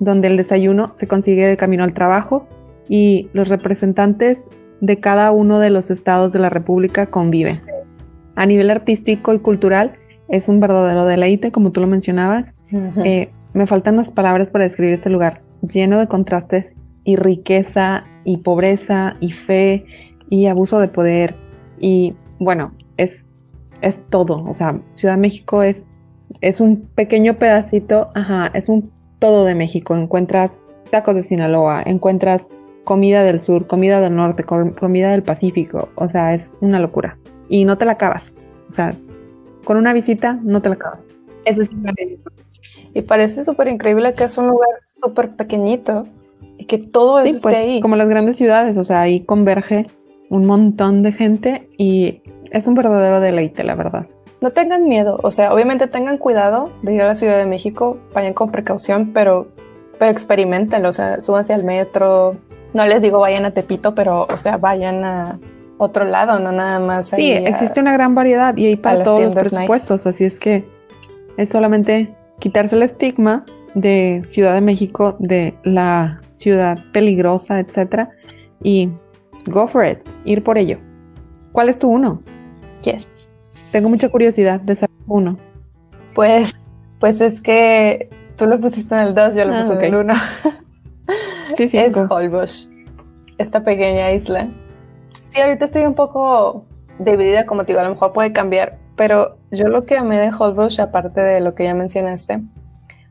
donde 0.00 0.28
el 0.28 0.36
desayuno 0.36 0.90
se 0.94 1.06
consigue 1.06 1.46
de 1.46 1.56
camino 1.56 1.84
al 1.84 1.94
trabajo 1.94 2.46
y 2.88 3.28
los 3.32 3.48
representantes 3.48 4.48
de 4.80 4.98
cada 4.98 5.30
uno 5.30 5.58
de 5.58 5.70
los 5.70 5.90
estados 5.90 6.32
de 6.32 6.38
la 6.38 6.50
República 6.50 7.06
conviven 7.06 7.54
a 8.38 8.46
nivel 8.46 8.70
artístico 8.70 9.34
y 9.34 9.40
cultural 9.40 9.94
es 10.28 10.48
un 10.48 10.60
verdadero 10.60 11.04
deleite, 11.06 11.50
como 11.50 11.72
tú 11.72 11.80
lo 11.80 11.88
mencionabas. 11.88 12.54
Eh, 13.04 13.30
me 13.52 13.66
faltan 13.66 13.96
las 13.96 14.12
palabras 14.12 14.52
para 14.52 14.62
describir 14.62 14.94
este 14.94 15.10
lugar. 15.10 15.42
lleno 15.68 15.98
de 15.98 16.06
contrastes 16.06 16.76
y 17.02 17.16
riqueza 17.16 18.04
y 18.24 18.36
pobreza 18.36 19.16
y 19.18 19.32
fe 19.32 19.84
y 20.30 20.46
abuso 20.46 20.78
de 20.78 20.86
poder 20.86 21.34
y 21.80 22.14
bueno, 22.38 22.72
es, 22.96 23.24
es 23.80 24.00
todo. 24.10 24.44
O 24.48 24.54
sea, 24.54 24.80
Ciudad 24.94 25.14
de 25.14 25.20
México 25.20 25.62
es, 25.62 25.86
es 26.40 26.60
un 26.60 26.88
pequeño 26.94 27.38
pedacito, 27.38 28.10
ajá, 28.14 28.50
es 28.54 28.68
un 28.68 28.90
todo 29.18 29.44
de 29.44 29.54
México. 29.54 29.96
Encuentras 29.96 30.60
tacos 30.90 31.16
de 31.16 31.22
Sinaloa, 31.22 31.82
encuentras 31.84 32.50
comida 32.84 33.22
del 33.22 33.40
sur, 33.40 33.66
comida 33.66 34.00
del 34.00 34.16
norte, 34.16 34.44
comida 34.44 35.10
del 35.10 35.22
Pacífico. 35.22 35.88
O 35.96 36.08
sea, 36.08 36.34
es 36.34 36.56
una 36.60 36.80
locura. 36.80 37.18
Y 37.48 37.64
no 37.64 37.76
te 37.78 37.84
la 37.84 37.92
acabas. 37.92 38.34
O 38.68 38.72
sea, 38.72 38.94
con 39.64 39.76
una 39.76 39.92
visita 39.92 40.38
no 40.42 40.62
te 40.62 40.70
la 40.70 40.76
acabas. 40.76 41.08
Eso 41.44 41.62
es 41.62 41.70
Y 42.94 43.02
parece 43.02 43.44
súper 43.44 43.68
increíble 43.68 44.14
que 44.14 44.24
es 44.24 44.38
un 44.38 44.48
lugar 44.48 44.70
súper 44.86 45.36
pequeñito 45.36 46.06
y 46.56 46.64
que 46.64 46.78
todo 46.78 47.20
es 47.20 47.42
pues, 47.42 47.56
ahí. 47.56 47.80
Como 47.80 47.96
las 47.96 48.08
grandes 48.08 48.36
ciudades, 48.36 48.76
o 48.76 48.84
sea, 48.84 49.02
ahí 49.02 49.20
converge 49.20 49.86
un 50.30 50.46
montón 50.46 51.02
de 51.02 51.12
gente 51.12 51.68
y 51.78 52.22
es 52.50 52.66
un 52.66 52.74
verdadero 52.74 53.20
deleite, 53.20 53.64
la 53.64 53.74
verdad. 53.74 54.06
No 54.40 54.50
tengan 54.50 54.88
miedo, 54.88 55.18
o 55.22 55.30
sea, 55.30 55.52
obviamente 55.52 55.88
tengan 55.88 56.18
cuidado 56.18 56.70
de 56.82 56.94
ir 56.94 57.02
a 57.02 57.06
la 57.06 57.14
Ciudad 57.14 57.38
de 57.38 57.46
México, 57.46 57.98
vayan 58.14 58.34
con 58.34 58.52
precaución, 58.52 59.12
pero, 59.12 59.48
pero 59.98 60.12
experimentenlo, 60.12 60.90
o 60.90 60.92
sea, 60.92 61.20
súbanse 61.20 61.54
al 61.54 61.64
metro. 61.64 62.36
No 62.72 62.86
les 62.86 63.02
digo 63.02 63.18
vayan 63.18 63.46
a 63.46 63.50
Tepito, 63.50 63.94
pero, 63.94 64.26
o 64.32 64.36
sea, 64.36 64.56
vayan 64.56 65.04
a 65.04 65.40
otro 65.78 66.04
lado, 66.04 66.38
no 66.38 66.52
nada 66.52 66.78
más. 66.78 67.08
Sí, 67.08 67.32
existe 67.32 67.80
una 67.80 67.92
gran 67.92 68.14
variedad 68.14 68.56
y 68.56 68.66
hay 68.66 68.76
para 68.76 69.02
todos 69.02 69.22
los 69.22 69.34
presupuestos, 69.34 70.06
así 70.06 70.24
es 70.24 70.38
que 70.38 70.68
es 71.36 71.48
solamente 71.48 72.14
quitarse 72.38 72.76
el 72.76 72.82
estigma 72.82 73.44
de 73.74 74.22
Ciudad 74.28 74.54
de 74.54 74.60
México, 74.60 75.16
de 75.18 75.54
la 75.64 76.20
ciudad 76.36 76.78
peligrosa, 76.92 77.58
etcétera, 77.58 78.10
y 78.62 78.90
go 79.46 79.66
for 79.66 79.84
it, 79.86 79.98
ir 80.24 80.42
por 80.42 80.58
ello. 80.58 80.78
¿Cuál 81.52 81.68
es 81.68 81.78
tu 81.78 81.88
uno? 81.88 82.22
Yes. 82.82 83.08
Tengo 83.72 83.88
mucha 83.88 84.08
curiosidad 84.08 84.60
de 84.60 84.74
saber 84.74 84.96
uno. 85.06 85.38
Pues, 86.14 86.54
pues 87.00 87.20
es 87.20 87.40
que 87.40 88.10
tú 88.36 88.46
lo 88.46 88.58
pusiste 88.60 88.94
en 88.94 89.00
el 89.02 89.14
2, 89.14 89.36
yo 89.36 89.44
lo 89.44 89.54
ah, 89.54 89.62
puse 89.62 89.74
en 89.74 89.84
el 89.84 89.94
1. 89.94 90.14
sí, 91.56 91.68
sí. 91.68 91.78
Es 91.78 91.96
Holbox, 91.96 92.68
esta 93.38 93.62
pequeña 93.62 94.12
isla. 94.12 94.48
Sí, 95.14 95.40
ahorita 95.40 95.64
estoy 95.64 95.84
un 95.84 95.94
poco 95.94 96.64
dividida, 96.98 97.46
como 97.46 97.64
te 97.64 97.72
digo, 97.72 97.80
a 97.80 97.84
lo 97.84 97.90
mejor 97.90 98.12
puede 98.12 98.32
cambiar, 98.32 98.78
pero 98.96 99.38
yo 99.50 99.68
lo 99.68 99.84
que 99.84 99.96
amé 99.96 100.18
de 100.18 100.30
Holbox, 100.36 100.80
aparte 100.80 101.20
de 101.20 101.40
lo 101.40 101.54
que 101.54 101.64
ya 101.64 101.74
mencionaste, 101.74 102.42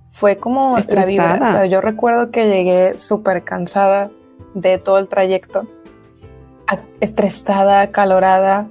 fue 0.10 0.38
como 0.38 0.78
la 0.90 1.06
vibra. 1.06 1.36
O 1.36 1.52
sea, 1.52 1.66
yo 1.66 1.82
recuerdo 1.82 2.32
que 2.32 2.48
llegué 2.48 2.98
súper 2.98 3.44
cansada 3.44 4.10
de 4.54 4.78
todo 4.78 4.98
el 4.98 5.10
trayecto, 5.10 5.68
estresada, 7.00 7.92
calorada. 7.92 8.68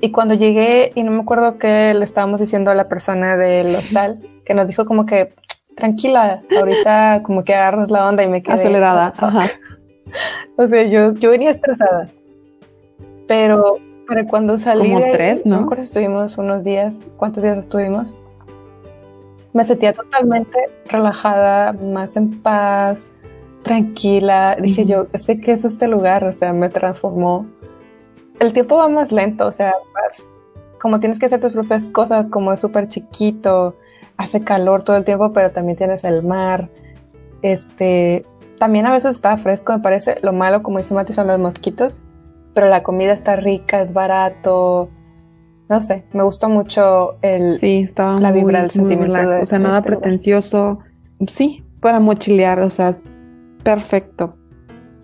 Y 0.00 0.10
cuando 0.10 0.34
llegué, 0.34 0.92
y 0.94 1.02
no 1.02 1.10
me 1.12 1.22
acuerdo 1.22 1.58
qué 1.58 1.94
le 1.94 2.04
estábamos 2.04 2.40
diciendo 2.40 2.70
a 2.70 2.74
la 2.74 2.88
persona 2.88 3.36
del 3.36 3.74
hostal, 3.74 4.20
que 4.44 4.54
nos 4.54 4.68
dijo 4.68 4.84
como 4.84 5.06
que, 5.06 5.34
tranquila, 5.76 6.42
ahorita 6.58 7.22
como 7.22 7.44
que 7.44 7.54
agarras 7.54 7.90
la 7.90 8.08
onda 8.08 8.22
y 8.22 8.28
me 8.28 8.42
quedé... 8.42 8.54
Acelerada, 8.54 9.12
ajá. 9.16 9.46
o 10.56 10.68
sea, 10.68 10.82
yo, 10.84 11.14
yo 11.14 11.30
venía 11.30 11.50
estresada. 11.50 12.10
Pero 13.26 13.78
para 14.06 14.26
cuando 14.26 14.58
salí... 14.58 14.92
Como 14.92 15.12
tres, 15.12 15.46
¿no? 15.46 15.60
No 15.60 15.66
me 15.66 15.80
estuvimos 15.80 16.36
unos 16.36 16.64
días. 16.64 17.00
¿Cuántos 17.16 17.42
días 17.42 17.56
estuvimos? 17.56 18.14
Me 19.54 19.64
sentía 19.64 19.92
totalmente 19.92 20.58
relajada, 20.86 21.72
más 21.72 22.16
en 22.16 22.42
paz, 22.42 23.08
tranquila. 23.64 24.56
Dije 24.60 24.84
yo, 24.84 25.08
es 25.12 25.26
que 25.26 25.40
¿qué 25.40 25.52
es 25.52 25.64
este 25.64 25.88
lugar? 25.88 26.24
O 26.24 26.32
sea, 26.32 26.52
me 26.52 26.68
transformó. 26.68 27.46
El 28.38 28.52
tiempo 28.52 28.76
va 28.76 28.88
más 28.88 29.10
lento, 29.10 29.46
o 29.46 29.52
sea, 29.52 29.74
como 30.80 31.00
tienes 31.00 31.18
que 31.18 31.26
hacer 31.26 31.40
tus 31.40 31.52
propias 31.52 31.88
cosas, 31.88 32.30
como 32.30 32.52
es 32.52 32.60
súper 32.60 32.88
chiquito, 32.88 33.76
hace 34.16 34.42
calor 34.42 34.82
todo 34.82 34.96
el 34.96 35.04
tiempo, 35.04 35.32
pero 35.32 35.50
también 35.50 35.76
tienes 35.76 36.04
el 36.04 36.22
mar. 36.22 36.68
Este, 37.42 38.24
también 38.58 38.86
a 38.86 38.92
veces 38.92 39.16
está 39.16 39.36
fresco, 39.36 39.72
me 39.72 39.80
parece. 39.80 40.18
Lo 40.22 40.32
malo, 40.32 40.62
como 40.62 40.78
dice 40.78 40.94
Mati, 40.94 41.12
son 41.12 41.26
los 41.26 41.38
mosquitos, 41.38 42.02
pero 42.54 42.68
la 42.68 42.82
comida 42.82 43.12
está 43.12 43.36
rica, 43.36 43.80
es 43.80 43.92
barato 43.92 44.90
no 45.68 45.80
sé, 45.80 46.04
me 46.12 46.22
gustó 46.22 46.48
mucho 46.48 47.16
el, 47.22 47.58
sí, 47.58 47.80
estaba 47.80 48.18
la 48.18 48.32
vibra, 48.32 48.62
el 48.62 48.70
sentimiento. 48.70 49.18
o 49.40 49.46
sea, 49.46 49.58
nada 49.58 49.78
este 49.78 49.90
pretencioso. 49.90 50.78
Sí, 51.26 51.64
para 51.80 52.00
mochilear, 52.00 52.60
o 52.60 52.70
sea, 52.70 52.96
perfecto. 53.64 54.36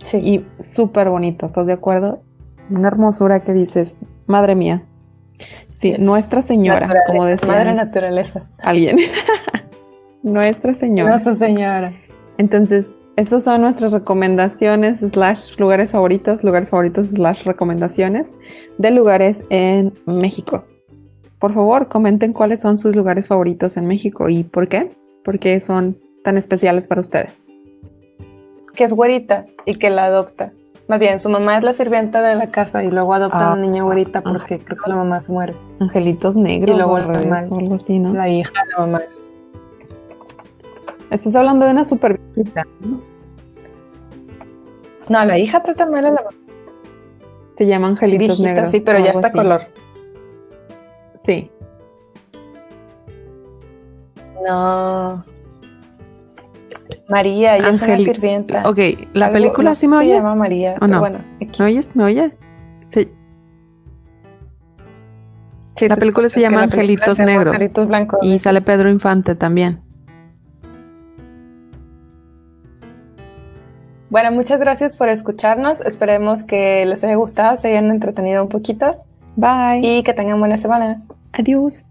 Sí. 0.03 0.18
Y 0.18 0.62
súper 0.62 1.11
bonito, 1.11 1.46
¿estás 1.46 1.66
de 1.66 1.73
acuerdo? 1.73 2.23
Una 2.70 2.88
hermosura 2.88 3.40
que 3.40 3.53
dices, 3.53 3.99
madre 4.27 4.55
mía. 4.55 4.87
Sí, 5.79 5.94
Nuestra 5.99 6.42
Señora, 6.42 6.88
como 7.07 7.25
decía. 7.25 7.49
Madre 7.49 7.75
naturaleza. 7.75 8.49
Alguien. 8.59 8.99
Nuestra 10.23 10.75
Señora. 10.75 11.11
Nuestra 11.11 11.37
Señora. 11.37 11.92
Entonces, 12.38 12.87
estas 13.16 13.44
son 13.44 13.62
nuestras 13.62 13.92
recomendaciones, 13.92 15.01
slash 15.01 15.59
lugares 15.59 15.90
favoritos, 15.90 16.42
lugares 16.42 16.70
favoritos, 16.70 17.09
slash 17.09 17.44
recomendaciones 17.44 18.35
de 18.79 18.90
lugares 18.90 19.44
en 19.51 19.92
México. 20.07 20.64
Por 21.38 21.53
favor, 21.55 21.88
comenten 21.88 22.33
cuáles 22.33 22.61
son 22.61 22.79
sus 22.79 22.94
lugares 22.94 23.29
favoritos 23.29 23.77
en 23.77 23.87
México 23.87 24.29
y 24.29 24.44
por 24.44 24.68
qué, 24.68 24.90
por 25.25 25.38
qué 25.38 25.59
son 25.61 25.99
tan 26.23 26.37
especiales 26.37 26.87
para 26.87 27.01
ustedes. 27.01 27.42
Que 28.74 28.85
es 28.85 28.92
güerita 28.92 29.46
y 29.64 29.76
que 29.76 29.90
la 29.90 30.06
adopta. 30.06 30.52
Más 30.88 30.98
bien, 30.98 31.20
su 31.20 31.28
mamá 31.28 31.56
es 31.56 31.62
la 31.62 31.72
sirvienta 31.72 32.20
de 32.20 32.35
la 32.35 32.50
casa 32.50 32.83
y 32.83 32.90
luego 32.90 33.14
adopta 33.14 33.50
a 33.50 33.52
una 33.52 33.62
niña 33.62 33.85
güerita 33.85 34.20
ah, 34.24 34.33
porque 34.33 34.59
creo 34.59 34.76
que 34.83 34.90
la 34.90 34.96
mamá 34.96 35.20
se 35.20 35.30
muere. 35.30 35.54
Angelitos 35.78 36.35
negros 36.35 36.74
y 36.74 36.76
luego 36.76 36.94
o 36.94 36.96
algo 36.96 37.74
así, 37.76 37.98
¿no? 37.98 38.12
La 38.12 38.28
hija, 38.28 38.52
la 38.76 38.87
mamá. 38.87 39.00
Estás 41.11 41.37
hablando 41.37 41.66
de 41.66 41.72
una 41.72 41.85
super 41.85 42.18
viejita, 42.35 42.64
¿no? 42.80 43.00
No, 45.09 45.24
la 45.24 45.38
hija 45.38 45.62
trata 45.62 45.87
mal 45.87 46.06
a 46.06 46.11
la 46.11 46.22
mamá. 46.22 46.30
Se 47.56 47.66
llama 47.66 47.88
Angelitos 47.88 48.40
Negros. 48.40 48.70
Sí, 48.70 48.80
pero 48.80 48.98
ya 48.98 49.11
está 49.12 49.30
color. 49.30 49.62
Sí. 51.24 51.50
No. 54.44 55.24
María, 57.11 57.57
ella 57.57 57.70
es 57.70 57.83
una 57.83 57.99
sirvienta. 57.99 58.62
Ok, 58.68 58.79
la 59.12 59.33
película 59.33 59.75
sí 59.75 59.88
me 59.88 59.96
oyes. 59.96 60.16
Se 60.16 60.23
llama 60.23 60.35
María. 60.37 60.77
¿O 60.81 60.87
no? 60.87 61.01
Bueno, 61.01 61.18
¿Me 61.59 61.64
oyes? 61.64 61.96
¿Me 61.96 62.05
oyes? 62.05 62.40
Sí. 62.90 63.12
sí 65.75 65.88
la 65.88 65.96
película 65.96 66.29
se 66.29 66.40
llama 66.40 66.62
Angelitos 66.62 67.18
Negros. 67.18 67.55
Angelitos 67.55 67.88
Blancos. 67.88 68.20
Y 68.23 68.38
sale 68.38 68.61
Pedro 68.61 68.88
Infante 68.88 69.35
también. 69.35 69.81
Bueno, 74.09 74.33
muchas 74.33 74.61
gracias 74.61 74.96
por 74.96 75.09
escucharnos. 75.09 75.81
Esperemos 75.81 76.44
que 76.44 76.87
les 76.87 77.03
haya 77.05 77.16
gustado, 77.16 77.57
se 77.59 77.68
hayan 77.68 77.90
entretenido 77.90 78.42
un 78.42 78.49
poquito. 78.49 79.05
Bye. 79.37 79.81
Y 79.83 80.03
que 80.05 80.14
tengan 80.14 80.38
buena 80.38 80.59
semana. 80.59 81.03
Adiós. 81.33 81.85